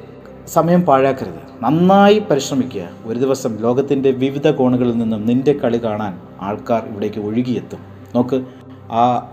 സമയം 0.47 0.83
പാഴാക്കരുത്. 0.83 1.63
നന്നായി 1.63 2.19
പരിശ്രമിക്കുക. 2.19 2.89
ഒരു 3.05 3.19
ദിവസം 3.19 3.57
ലോകത്തിന്റെ 3.57 4.11
വിവിധ 4.11 4.51
കോണുകളിൽ 4.51 4.93
നിന്നും 4.93 5.27
നിന്റെ 5.27 5.53
കളി 5.53 5.85
കാണാൻ 5.85 6.21
ആൾക്കാർ 6.41 6.87
ഇവിടേക്ക് 6.91 7.21
ഒഴുകിയെത്തും. 7.21 7.79
നോക്ക് 8.15 8.45
ആ 8.93 9.31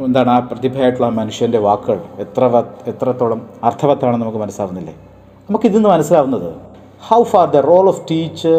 എന്താണ് 0.00 0.30
ആ 0.30 0.38
പ്രതിഭയായിട്ടുള്ള 0.40 1.06
ആ 1.06 1.14
മനുഷ്യന്റെ 1.14 1.58
വാക്കുകൾ 1.58 1.98
എത്ര 2.18 2.42
എത്രത്തോളം 2.86 3.40
അർത്ഥവത്താണെന്ന് 3.64 4.24
നമുക്ക് 4.24 4.38
മനസ്സിലാവുന്നില്ലേ? 4.38 4.94
നമുക്ക് 5.48 5.66
ഇതിൽ 5.66 5.76
നിന്ന് 5.76 5.88
മനസ്സിലാവുന്നത് 5.88 6.50
how 7.02 7.22
far 7.22 7.50
the 7.50 7.56
role 7.66 7.88
of 7.88 8.00
teacher 8.10 8.58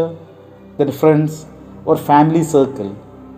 then 0.80 0.92
friends 0.92 1.40
or 1.88 1.96
family 2.08 2.44
circle 2.44 2.88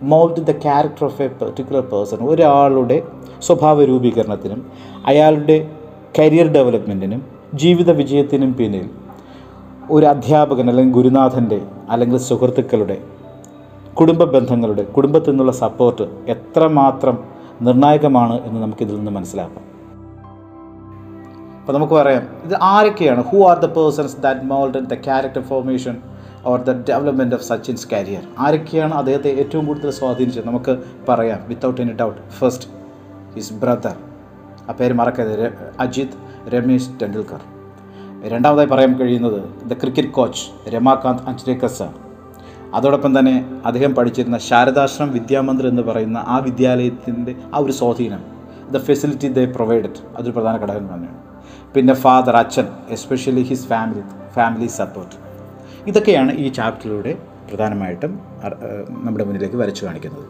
mould 0.02 0.40
the 0.40 0.50
character 0.62 1.04
of 1.04 1.22
a 1.22 1.28
particular 1.40 1.80
person 1.82 2.18
ഒരാളുടെ 2.28 2.98
സ്വഭാവ 3.40 3.84
രൂപീകരണത്തിനും 3.84 4.60
അയാളുടെ 5.06 5.56
കരിയർ 6.18 6.46
ഡെവലപ്മെന്റിനും 6.48 7.20
ജീവിത 7.54 7.90
വിജയത്തിനും 7.90 8.54
പിന്നിൽ 8.54 8.86
ഒരു 9.90 10.06
അധ്യാപകൻ 10.06 10.68
അല്ലെങ്കിൽ 10.68 10.94
ഗുരുനാഥന്റെ 10.94 11.58
അല്ലെങ്കിൽ 11.90 12.18
സുഹൃത്തുക്കളുടെ 12.18 12.96
കുടുംബ 13.94 14.24
ബന്ധങ്ങളുടെ 14.24 14.82
കുടുംബത്തിൽ 14.96 15.30
നിന്നുള്ള 15.30 15.52
സപ്പോർട്ട് 15.52 16.04
എത്രമാത്രം 16.28 17.16
നിർണായകമാണ് 17.62 18.40
എന്ന് 18.42 18.62
നമുക്കിതിൽ 18.62 18.96
നിന്ന് 18.96 19.10
മനസ്സിലാക്കാം. 19.10 19.74
അപ്പോൾ 21.60 21.72
നമുക്ക് 21.72 21.94
പറയാം 21.94 22.22
ഇത് 22.44 22.54
ആരൊക്കെയാണ്? 22.62 23.24
Who 23.24 23.48
are 23.48 23.58
the 23.58 23.66
persons 23.66 24.16
that 24.16 24.40
mould 24.40 24.86
the 24.86 24.94
character 24.94 25.40
formation 25.40 25.96
or 26.44 26.60
the 26.60 26.70
development 26.70 27.34
of 27.34 27.42
Sachin's 27.42 27.88
career 27.92 28.22
ആരൊക്കെയാണ് 28.38 28.94
അദ്ദേഹത്തെ 28.94 29.28
ഏറ്റവും 29.28 29.66
കൂടുതൽ 29.66 29.90
സ്വാധീനിച്ചത്? 29.90 30.46
നമുക്ക് 30.46 30.78
പറയാം 31.08 31.40
without 31.48 31.80
any 31.80 31.92
doubt 31.92 32.30
first 32.30 32.64
his 33.34 33.52
brother 33.52 33.94
ആ 34.68 34.72
പേര് 34.72 34.92
മറക്കരുത്. 34.92 35.72
അജിത് 35.80 36.14
രമേശ് 36.48 36.90
ടെണ്ടുൽക്കർ. 37.02 37.40
രണ്ടാമതായി 38.28 38.66
പറയാൻ 38.66 38.98
കഴിയുന്നത് 38.98 39.68
the 39.68 39.72
cricket 39.72 40.08
coach 40.08 40.68
Ramakant 40.68 41.22
Achrekar 41.22 41.68
sir 41.68 41.94
അതോടൊപ്പം 42.76 43.12
തന്നെ 43.18 43.34
അദ്ദേഹം 43.68 43.92
പഠിച്ചിരുന്ന 43.94 44.38
ശാരദാശ്രം 44.48 45.08
വിദ്യാമന്ദിർ 45.16 45.66
എന്ന് 45.72 45.82
പറയുന്ന 45.82 46.18
ആ 46.34 46.38
വിദ്യാലയത്തിന്റെ 46.46 47.34
ആ 47.54 47.58
ഒരു 47.64 47.72
സ്വാധീനം 47.80 48.22
ദ 48.74 48.80
ഫെസിലിറ്റി 48.88 49.28
ദേ 49.38 49.44
പ്രൊവൈഡഡ് 49.56 50.00
അതൊരു 50.16 50.34
പ്രധാന 50.38 50.54
ഘടകം 50.64 50.86
തന്നെയാണ്. 50.94 51.20
പിന്നെ 51.74 51.94
ഫാദർ 51.94 52.36
അച്ഛൻ 52.36 52.66
especially 52.96 53.44
his 53.50 53.66
family 53.72 54.02
family 54.36 54.68
support 54.80 55.16
ഇതൊക്കെയാണ് 55.90 56.32
ഈ 56.44 56.48
ചാപ്റ്ററിലൂടെ 56.58 57.12
പ്രധാനമായിട്ടും 57.48 58.12
നമ്മുടെ 59.04 59.24
മുന്നിലേക്ക് 59.24 59.58
വരച്ചു 59.62 59.82
കാണിക്കുന്നത്. 59.86 60.26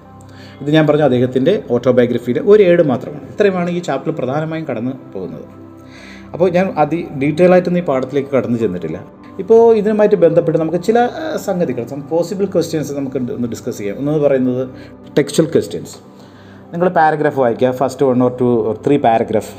ഇത് 0.63 0.71
ഞാൻ 0.77 0.85
പറഞ്ഞു 0.87 1.05
അദ്ദേഹത്തിന്റെ 1.09 1.53
ഓട്ടോബയോഗ്രഫിയിലെ 1.75 2.41
ഒരു 2.51 2.63
ഏട് 2.63 2.83
മാത്രമാണ്. 2.91 3.27
ഇത്രയുമാണ് 3.33 3.71
ഈ 3.71 3.79
ചാപ്റ്റർ 3.89 4.13
പ്രധാനമായും 4.21 4.67
കടന്നു 4.71 4.93
പോകുന്നത്. 5.13 5.47
അപ്പോൾ 6.33 6.49
ഞാൻ 6.57 6.67
അതി 6.83 6.99
ഡീറ്റെയിൽ 7.23 7.53
ആയിട്ടൊന്നും 7.55 7.83
ഈ 7.83 7.87
പാഠത്തിലേക്ക് 7.91 8.31
കടന്നു 8.37 8.59
ചെന്നിട്ടില്ല. 8.59 8.99
ഇപ്പോൾ 9.43 9.61
ഇതിനുമായിട്ട് 9.81 10.17
ബന്ധപ്പെട്ട് 10.25 10.59
നമുക്ക് 10.63 10.81
ചില 10.89 10.99
സംഗതികൾ 11.47 11.85
പോസിബിൾ 12.11 12.47
ക്വസ്റ്റ്യൻസ് 12.55 12.93
നമുക്ക് 12.99 13.19
ഒന്ന് 13.37 13.49
ഡിസ്കസ് 13.55 13.79
ചെയ്യാം. 13.79 13.97
ഒന്ന് 14.01 14.13
പറയുന്നത് 14.25 14.63
ടെക്സ്റ്റൽ 15.19 15.47
ക്വസ്റ്റ്യൻസ് 15.55 15.95
നിങ്ങൾ 16.73 16.89
പാരഗ്രാഫ് 16.99 17.39
വായിക്കുക. 17.45 17.71
First 17.81 18.07
one 18.11 18.23
or 18.27 18.33
two 18.41 18.49
or 18.69 18.77
three 18.87 18.97
paragraph 19.07 19.53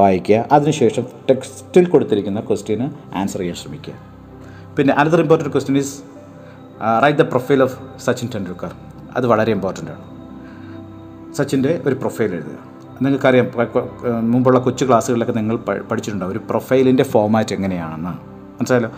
വായിക്കുക. 0.00 0.44
അതിനുശേഷം 0.52 1.04
ടെക്സ്റ്റിൽ 1.30 1.86
കൊടുത്തിരിക്കുന്ന 1.94 2.40
ക്വസ്റ്റ്യന് 2.40 2.86
ആൻസർ 3.20 3.38
ചെയ്യാൻ 3.38 3.56
ശ്രമിക്കുക. 3.62 3.94
പിന്നെ 4.76 4.94
another 4.94 5.20
important 5.24 5.52
question 5.54 5.78
is 5.82 5.94
write 7.04 7.18
the 7.18 7.26
profile 7.32 7.62
of 7.62 7.76
Sachin 8.06 8.28
Tendulkar 8.34 8.72
അത് 9.16 9.26
വളരെ 9.26 9.50
ഇമ്പോർട്ടന്റ് 9.56 9.90
ആണ്. 9.90 10.04
സച്ചിന്റെ 11.36 11.72
ഒരു 11.86 11.94
പ്രൊഫൈൽ 11.94 12.30
എഴുതുക. 12.38 12.58
നിങ്ങൾക്കറിയാം 13.02 13.46
മുമ്പുള്ള 14.32 14.58
കൊച്ചു 14.58 14.84
ക്ലാസ്സുകളിലൊക്കെ 14.84 15.34
നിങ്ങൾ 15.40 15.56
പഠിച്ചിട്ടുണ്ടാവും. 15.90 16.32
ഒരു 16.32 16.40
പ്രൊഫൈലിന്റെ 16.50 17.04
ഫോമാറ്റ് 17.12 17.54
എങ്ങനെയാണെന്ന് 17.54 18.14
മനസ്സിലായല്ലോ? 18.58 18.90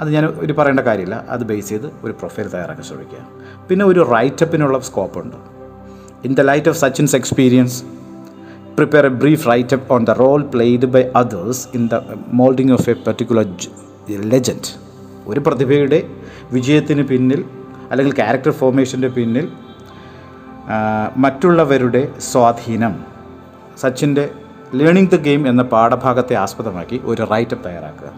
അത് 0.00 0.08
ഞാൻ 0.14 0.24
ഒരു 0.44 0.52
പറയേണ്ട 0.58 0.82
കാര്യമില്ല. 0.88 1.16
അത് 1.34 1.42
ബേസ് 1.50 1.68
ചെയ്ത് 1.68 1.88
ഒരു 2.04 2.12
പ്രൊഫൈൽ 2.20 2.46
തയ്യാറാക്കാൻ 2.54 2.86
ശ്രമിക്കുക. 2.90 3.20
പിന്നെ 3.68 3.84
ഒരു 3.90 4.00
റൈറ്റപ്പിനുള്ള 4.14 4.78
സ്കോപ്പുണ്ട് 4.88 5.36
in 6.26 6.32
the 6.38 6.44
light 6.50 6.68
of 6.68 6.78
Sachin's 6.84 7.16
experience 7.16 7.78
prepare 8.76 9.06
a 9.06 9.12
brief 9.22 9.44
write-up 9.48 9.92
on 9.94 10.04
the 10.04 10.10
role 10.10 10.42
played 10.54 10.86
by 10.94 11.02
others 11.16 11.62
in 11.74 11.82
the 11.92 12.00
moulding 12.40 12.72
of 12.72 12.86
a 12.90 12.96
particular 13.06 13.46
legend 14.34 14.70
ഒരു 15.26 15.40
പ്രതിഭയുടെ 15.40 15.98
വിജയത്തിന് 16.52 17.02
പിന്നിൽ 17.10 17.44
അല്ലെങ്കിൽ 17.90 18.14
ക്യാരക്ടർ 18.14 18.50
ഫോർമേഷന്റെ 18.50 19.08
പിന്നിൽ 19.08 19.46
മറ്റുള്ളവരുടെ 21.16 22.02
സ്വാധീനം. 22.30 22.94
സച്ചിന്റെ 23.80 24.24
ലേണിംഗ് 24.80 25.10
ദ 25.10 25.16
ഗെയിം 25.26 25.42
എന്ന 25.48 25.62
പാഠഭാഗത്തെ 25.72 26.34
ആസ്പദമാക്കി 26.34 27.00
ഒരു 27.04 27.22
റൈറ്റപ്പ് 27.32 27.64
തയ്യാറാക്കുക. 27.64 28.10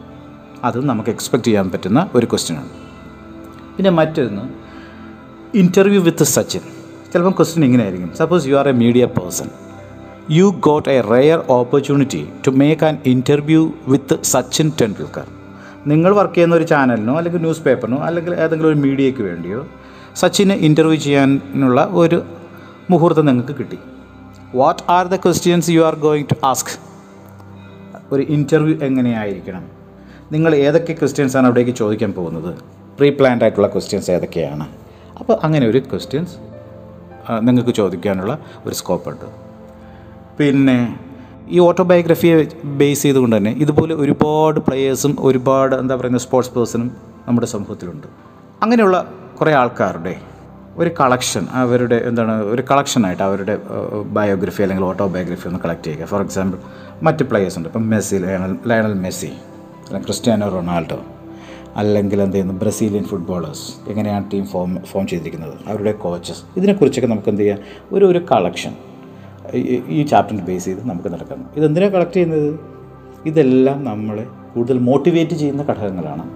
അത് 0.67 0.79
നമുക്ക് 0.85 1.11
എക്സ്പെക്റ്റ് 1.11 1.49
ചെയ്യാൻ 1.49 1.71
പറ്റുന്ന 1.71 2.09
ഒരു 2.15 2.27
ക്വസ്റ്റ്യനാണ് 2.27 2.73
പിന്നെ 3.77 3.91
മറ്റൊന്ന് 3.91 4.45
ഇന്റർവ്യൂ 5.59 6.03
വിത്ത് 6.03 6.25
സച്ചിൻ 6.25 6.61
ചിലപ്പം 7.13 7.31
ക്വസ്റ്റ്യൻ 7.31 7.65
ഇങ്ങനെ 7.65 7.83
ആയിരിക്കും 7.83 8.11
suppose 8.15 8.49
you 8.49 8.57
are 8.57 8.69
a 8.69 8.73
media 8.73 9.05
person 9.07 9.49
you 10.31 10.55
got 10.61 10.89
a 10.91 11.01
rare 11.01 11.45
opportunity 11.49 12.29
to 12.47 12.51
make 12.51 12.85
an 12.85 12.99
interview 13.07 13.73
with 13.89 14.23
Sachin 14.23 14.73
Tendulkar 14.81 15.27
നിങ്ങൾ 15.87 16.15
വർക്ക് 16.15 16.35
ചെയ്യുന്ന 16.35 16.55
ഒരു 16.55 16.65
ചാനലിനോ 16.65 17.17
അല്ലെങ്കിൽ 17.17 17.41
ന്യൂസ് 17.41 17.61
പേപ്പറിനോ 17.61 17.99
അല്ലെങ്കിൽ 17.99 18.35
ഏതെങ്കിലും 18.35 18.71
ഒരു 18.71 18.77
മീഡിയയ്ക്ക് 18.77 19.23
വേണ്ടിയോ 19.23 19.61
സച്ചിനെ 20.17 20.55
ഇന്റർവ്യൂ 20.55 20.99
ചെയ്യാനുള്ള 21.01 21.81
ഒരു 21.93 22.19
മുഹൂർത്തം 22.91 23.27
നിങ്ങൾക്ക് 23.27 23.55
കിട്ടി. 23.59 23.79
What 24.55 24.83
are 24.91 25.07
the 25.07 25.17
questions 25.17 25.71
you 25.71 25.81
are 25.81 25.95
going 25.95 26.27
to 26.33 26.37
ask 26.47 26.73
ഒരു 28.13 28.23
ഇന്റർവ്യൂ 28.23 28.75
എങ്ങനെയായിരിക്കണം? 28.81 29.65
നിങ്ങൾ 30.33 30.53
ഏതൊക്കെ 30.55 30.93
ക്വസ്റ്റ്യൻസാണ് 30.93 31.47
അവിടേക്ക് 31.49 31.75
ചോദിക്കാൻ 31.81 32.13
പോകുന്നത്? 32.13 32.51
പ്രീ 32.99 33.09
പ്ലാൻഡ് 33.19 33.43
ആയിട്ടുള്ള 33.45 33.69
ക്വസ്റ്റ്യൻസ് 33.75 34.09
ഏതൊക്കെയാണ്? 34.11 34.67
അപ്പോൾ 35.21 35.37
അങ്ങനെ 35.47 35.65
ഒരു 35.73 35.81
ക്വസ്റ്റ്യൻസ് 35.91 36.35
നിങ്ങൾക്ക് 37.47 37.71
ചോദിക്കാനുള്ള 37.71 38.33
ഒരു 38.67 38.75
സ്കോപ്പുണ്ട് 38.75 39.27
പിന്നെ 40.39 40.79
ഈ 41.49 41.59
ഓട്ടോബയോഗ്രഫിയെ 41.67 42.37
ബേസ് 42.81 43.03
ചെയ്തുകൊണ്ട് 43.03 43.37
തന്നെ 43.37 43.53
ഇതുപോലെ 43.65 43.95
ഒരുപാട് 44.03 44.61
പ്ലെയേഴ്സും 44.61 45.17
ഒരുപാട് 45.29 45.75
എന്താ 45.83 45.95
പറയുന്നത് 45.97 46.25
സ്പോർട്സ് 46.27 46.53
പേഴ്സണും 46.55 46.89
നമ്മുടെ 47.29 47.49
സമൂഹത്തിലുണ്ട്. 47.55 48.09
അങ്ങനെയുള്ള 48.63 48.97
കുറേ 49.39 49.53
ആൾക്കാരുടെ 49.63 50.15
ഒരു 50.79 50.91
കളക്ഷൻ 51.01 51.45
അവരുടെ 51.63 51.99
എന്താണ് 52.09 52.33
ഒരു 52.55 52.63
കളക്ഷനായിട്ട് 52.71 53.23
അവരുടെ 53.23 53.55
ബയോഗ്രഫി 54.17 54.63
അല്ലെങ്കിൽ 54.65 54.85
ഓട്ടോബയോഗ്രഫി 54.85 55.47
ഒന്ന് 55.51 55.61
കളക്ട് 55.65 55.87
ചെയ്യുക. 55.87 56.07
ഫോർ 56.13 56.23
എക്സാമ്പിൾ 56.27 56.59
മറ്റ് 57.09 57.25
പ്ലെയേഴ്സ് 57.31 57.59
ഉണ്ട്. 57.59 57.69
ഇപ്പം 57.69 57.85
Messi 57.91 58.17
Lionel 58.25 58.55
Lionel 58.73 58.95
Messi. 59.05 59.31
Cristiano 59.93 60.49
Ronaldo 60.49 61.01
അല്ലെങ്കിൽ 61.77 62.23
എന്ത് 62.23 62.37
ചെയ്യുന്നു? 62.37 62.55
ബ്രസീലിയൻ 62.55 63.05
ഫുട്ബോളേഴ്സ് 63.05 63.91
എങ്ങനെയാണ് 63.91 64.31
ടീം 64.33 64.47
ഫോം 64.47 64.79
ഫോം 64.85 65.07
ചെയ്തിരിക്കുന്നത്? 65.07 65.55
അവരുടെ 65.67 65.93
കോച്ചസ് 65.93 66.43
ഇതിനെക്കുറിച്ചൊക്കെ 66.57 67.09
നമുക്ക് 67.09 67.29
എന്ത് 67.29 67.43
ചെയ്യാം? 67.43 67.59
ഒരു 67.93 68.05
ഒരു 68.05 68.19
കളക്ഷൻ 68.19 68.75
ഈ- 69.89 70.03
ചാപ്റ്ററിന് 70.03 70.47
ബേസ് 70.47 70.65
ചെയ്ത് 70.65 70.89
നമുക്ക് 70.89 71.13
നടക്കണം 71.13 71.51
ഇതെന്തിനാണ് 71.57 71.93
കളക്ട് 71.93 72.13
ചെയ്യുന്നത്? 72.13 72.61
ഇതെല്ലാം 73.27 73.85
നമ്മളെ 73.85 74.27
കൂടുതൽ 74.55 74.79
മോട്ടിവേറ്റ് 74.79 75.31
ചെയ്യുന്ന 75.31 75.63
ഘടകങ്ങളാണ്. 75.63 76.31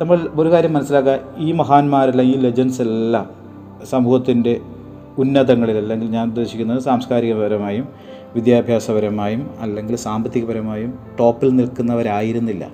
നമ്മൾ 0.00 0.28
ഒരു 0.34 0.48
കാര്യം 0.48 0.72
മനസ്സിലാക്കുക. 0.72 1.18
ഈ 1.38 1.52
മഹാന്മാരെല്ലാം 1.52 2.28
ഈ 2.28 2.36
ലെജൻസ് 2.36 2.82
എല്ലാം 2.82 3.30
സമൂഹത്തിന്റെ 3.84 4.60
ഉന്നതങ്ങളിൽ 5.18 5.76
അല്ലെങ്കിൽ 5.76 6.10
ഞാൻ 6.10 6.28
ഉദ്ദേശിക്കുന്നത് 6.28 6.78
സാംസ്കാരികപരമായും 6.82 7.88
വിദ്യാഭ്യാസപരമായും 8.34 9.42
അല്ലെങ്കിൽ 9.60 9.96
സാമ്പത്തികപരമായും 9.96 10.98
ടോപ്പിൽ 11.20 11.48
നിൽക്കുന്നവരായിരുന്നില്ല. 11.48 12.64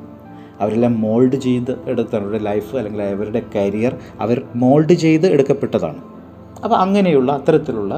അവരെല്ലാം 0.61 1.01
മോൾഡ് 1.01 1.37
ചെയ്ത് 1.37 1.73
എടുത്താണ് 1.88 2.25
അവരുടെ 2.25 2.42
ലൈഫ് 2.44 2.77
അല്ലെങ്കിൽ 2.77 3.03
അവരുടെ 3.03 3.42
കരിയർ 3.57 3.96
അവർ 4.20 4.42
മോൾഡ് 4.55 4.92
ചെയ്ത് 4.92 5.27
എടുക്കപ്പെട്ടതാണ്. 5.27 6.01
അപ്പോൾ 6.64 6.77
അങ്ങനെയുള്ള 6.77 7.33
അത്തരത്തിലുള്ള 7.33 7.94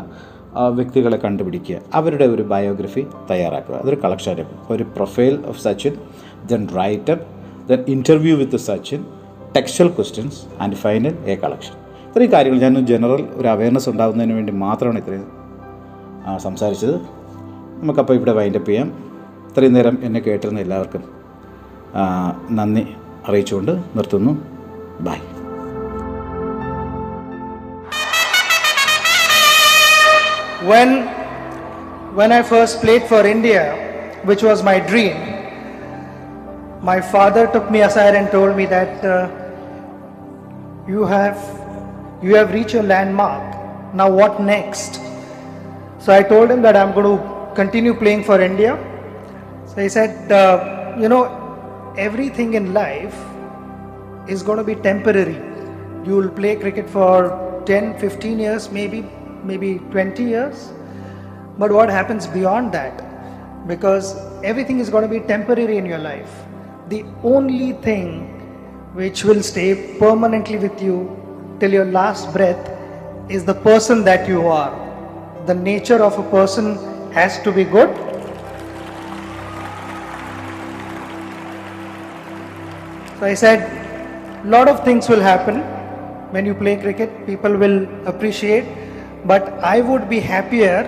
വ്യക്തികളെ 0.69 1.17
കണ്ടുപിടിക്കുക. 1.17 1.77
അവരുടെ 1.95 2.25
ഒരു 2.25 2.43
ബയോഗ്രഫി 2.43 3.07
തയ്യാറാക്കുക. 3.31 3.75
അതൊരു 3.75 3.99
കളക്ഷൻ 4.05 4.45
ഒരു 4.71 4.83
profile 4.83 5.43
of 5.47 5.61
Sachin 5.63 5.95
then 6.47 6.69
writer 6.79 7.19
then 7.69 7.85
interview 7.89 8.37
with 8.37 8.57
Sachin 8.57 9.05
textual 9.57 9.89
questions 9.89 10.41
and 10.63 10.75
final 10.75 11.15
a 11.33 11.37
collection 11.37 11.75
ഇത്രയും 12.09 12.33
കാര്യങ്ങൾ 12.33 12.61
ഞാൻ 12.61 12.87
ജനറൽ 12.87 13.23
ഒരു 13.33 13.49
അവയർനെസ് 13.49 13.89
ഉണ്ടാകുന്നതിന് 13.89 14.35
വേണ്ടി 14.35 14.53
മാത്രമാണ് 14.53 14.99
ഇത്രയും 14.99 15.27
സംസാരിച്ചത്. 16.39 17.22
നമുക്കപ്പോൾ 17.83 18.17
ഇവിടെ 18.19 18.33
വൈൻഡപ്പ് 18.33 18.69
ചെയ്യാം 18.71 18.89
ഇത്രയും 19.49 19.73
നേരം 19.77 19.95
എന്നെ 20.07 20.21
കേട്ടിരുന്ന 20.27 20.61
എല്ലാവർക്കും 20.61 21.05
നന്ദി 22.59 22.85
അറിയിച്ചുകൊണ്ട് 23.29 23.73
നിർത്തുന്നു 23.97 24.33
bye 25.07 25.21
when 30.71 30.91
when 32.19 32.31
I 32.33 32.43
first 32.43 32.75
played 32.83 33.05
for 33.13 33.21
India, 33.27 33.63
which 34.25 34.43
was 34.43 34.59
my 34.63 34.77
dream, 34.91 35.17
my 36.83 36.99
father 37.15 37.45
took 37.55 37.67
me 37.71 37.81
aside 37.81 38.15
and 38.15 38.31
told 38.31 38.53
me 38.57 38.67
that 38.67 38.93
uh, 39.05 39.15
you 40.87 41.05
have 41.15 41.39
you 42.23 42.35
have 42.39 42.51
reached 42.53 42.75
your 42.75 42.83
landmark. 42.85 43.47
Now 43.95 44.09
what 44.21 44.41
next? 44.53 45.01
So 46.01 46.13
I 46.13 46.23
told 46.25 46.51
him 46.51 46.63
that 46.63 46.77
I'm 46.77 46.93
going 46.93 47.11
to 47.13 47.42
continue 47.55 47.95
playing 47.95 48.25
for 48.25 48.41
India. 48.41 48.79
So 49.67 49.83
he 49.83 49.89
said, 49.89 50.31
uh, 50.31 50.97
you 50.99 51.09
know, 51.09 51.95
everything 51.97 52.55
in 52.55 52.73
life 52.75 53.17
is 54.29 54.43
going 54.43 54.59
to 54.59 54.65
be 54.65 54.75
temporary. 54.75 55.37
You 56.05 56.17
will 56.17 56.31
play 56.31 56.57
cricket 56.57 56.89
for 56.89 57.63
10, 57.67 57.99
15 57.99 58.39
years, 58.39 58.71
maybe, 58.71 59.09
maybe 59.45 59.79
20 59.91 60.23
years. 60.23 60.73
But 61.59 61.71
what 61.71 61.89
happens 61.89 62.27
beyond 62.27 62.73
that? 62.73 63.67
Because 63.67 64.17
everything 64.43 64.79
is 64.81 64.91
going 64.91 65.03
to 65.03 65.09
be 65.09 65.21
temporary 65.27 65.77
in 65.77 65.87
your 65.87 65.99
life. 65.99 66.31
The 66.89 67.05
only 67.23 67.75
thing 67.75 68.29
which 68.95 69.25
will 69.25 69.43
stay 69.43 69.97
permanently 69.99 70.59
with 70.59 70.83
you 70.83 71.17
till 71.61 71.73
your 71.73 71.85
last 71.85 72.33
breath 72.33 72.71
is 73.31 73.45
the 73.45 73.55
person 73.55 74.05
that 74.05 74.29
you 74.29 74.47
are. 74.47 74.73
The 75.47 75.55
nature 75.55 76.03
of 76.03 76.19
a 76.19 76.31
person 76.31 76.77
has 77.13 77.41
to 77.43 77.53
be 77.53 77.65
good 77.65 77.91
So 83.23 83.27
I 83.27 83.35
said, 83.35 84.45
lot 84.45 84.67
of 84.67 84.85
things 84.85 85.09
will 85.09 85.21
happen 85.21 85.61
when 86.33 86.45
you 86.45 86.57
play 86.57 86.77
cricket. 86.77 87.25
People 87.25 87.57
will 87.57 87.87
appreciate, 88.05 88.65
but 89.25 89.45
I 89.63 89.81
would 89.81 90.11
be 90.11 90.19
happier 90.19 90.81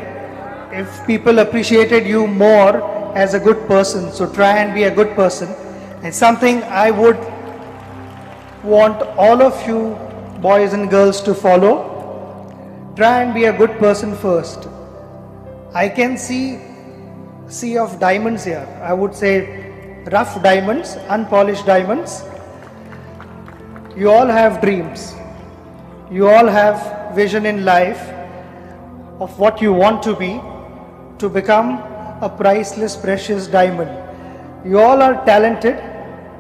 if 0.73 1.07
people 1.07 1.39
appreciated 1.39 2.09
you 2.09 2.27
more 2.27 2.83
as 3.17 3.35
a 3.35 3.39
good 3.39 3.69
person. 3.69 4.11
So 4.11 4.27
try 4.27 4.59
and 4.59 4.75
be 4.75 4.83
a 4.83 4.91
good 4.93 5.15
person. 5.15 5.49
It's 6.03 6.17
something 6.17 6.65
I 6.65 6.91
would 6.91 7.17
want 8.65 9.01
all 9.17 9.41
of 9.41 9.65
you 9.65 9.97
boys 10.41 10.73
and 10.73 10.91
girls 10.91 11.21
to 11.29 11.37
follow. 11.37 11.73
Try 12.97 13.23
and 13.23 13.33
be 13.33 13.45
a 13.45 13.57
good 13.57 13.79
person 13.79 14.17
first. 14.17 14.67
I 15.75 15.89
can 15.89 16.17
see 16.17 16.61
sea 17.49 17.79
of 17.79 17.99
diamonds 17.99 18.45
here. 18.45 18.67
I 18.81 18.93
would 18.93 19.13
say 19.13 20.05
rough 20.13 20.41
diamonds, 20.41 20.95
unpolished 21.09 21.67
diamonds. 21.67 22.23
You 23.97 24.13
all 24.13 24.29
have 24.29 24.61
dreams. 24.61 25.15
You 26.13 26.29
all 26.29 26.47
have 26.47 27.17
vision 27.17 27.45
in 27.45 27.65
life 27.65 28.01
of 29.19 29.37
what 29.41 29.61
you 29.61 29.73
want 29.73 30.01
to 30.05 30.15
be 30.15 30.41
to 31.19 31.29
become 31.29 31.79
a 32.23 32.29
priceless, 32.29 32.95
precious 32.95 33.49
diamond. 33.49 33.91
You 34.65 34.79
all 34.79 35.03
are 35.03 35.25
talented. 35.25 35.77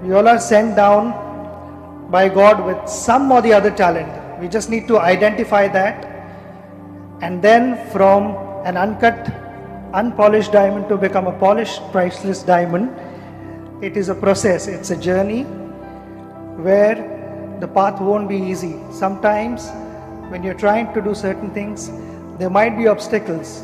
You 0.06 0.16
all 0.16 0.28
are 0.28 0.38
sent 0.38 0.76
down 0.76 2.08
by 2.08 2.28
God 2.28 2.64
with 2.64 2.88
some 2.88 3.32
or 3.32 3.42
the 3.42 3.52
other 3.52 3.72
talent. 3.72 4.40
We 4.40 4.46
just 4.46 4.70
need 4.70 4.86
to 4.86 5.00
identify 5.00 5.66
that 5.66 6.04
and 7.20 7.42
then 7.42 7.90
from 7.90 8.43
an 8.64 8.76
uncut, 8.76 9.30
unpolished 9.92 10.52
diamond 10.52 10.88
to 10.88 10.96
become 10.96 11.26
a 11.26 11.38
polished, 11.38 11.80
priceless 11.92 12.42
diamond. 12.42 12.90
It 13.82 13.96
is 13.96 14.08
a 14.08 14.14
process, 14.14 14.66
it's 14.66 14.90
a 14.90 14.96
journey 14.96 15.42
where 16.62 16.96
the 17.60 17.68
path 17.68 18.00
won't 18.00 18.28
be 18.28 18.36
easy. 18.36 18.76
Sometimes, 18.90 19.68
when 20.30 20.42
you're 20.42 20.60
trying 20.66 20.92
to 20.94 21.02
do 21.02 21.14
certain 21.14 21.50
things, 21.52 21.90
there 22.38 22.50
might 22.50 22.76
be 22.78 22.88
obstacles. 22.88 23.62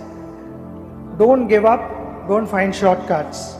Don't 1.19 1.49
give 1.49 1.65
up, 1.65 1.81
don't 2.29 2.47
find 2.47 2.75
shortcuts. 2.75 3.60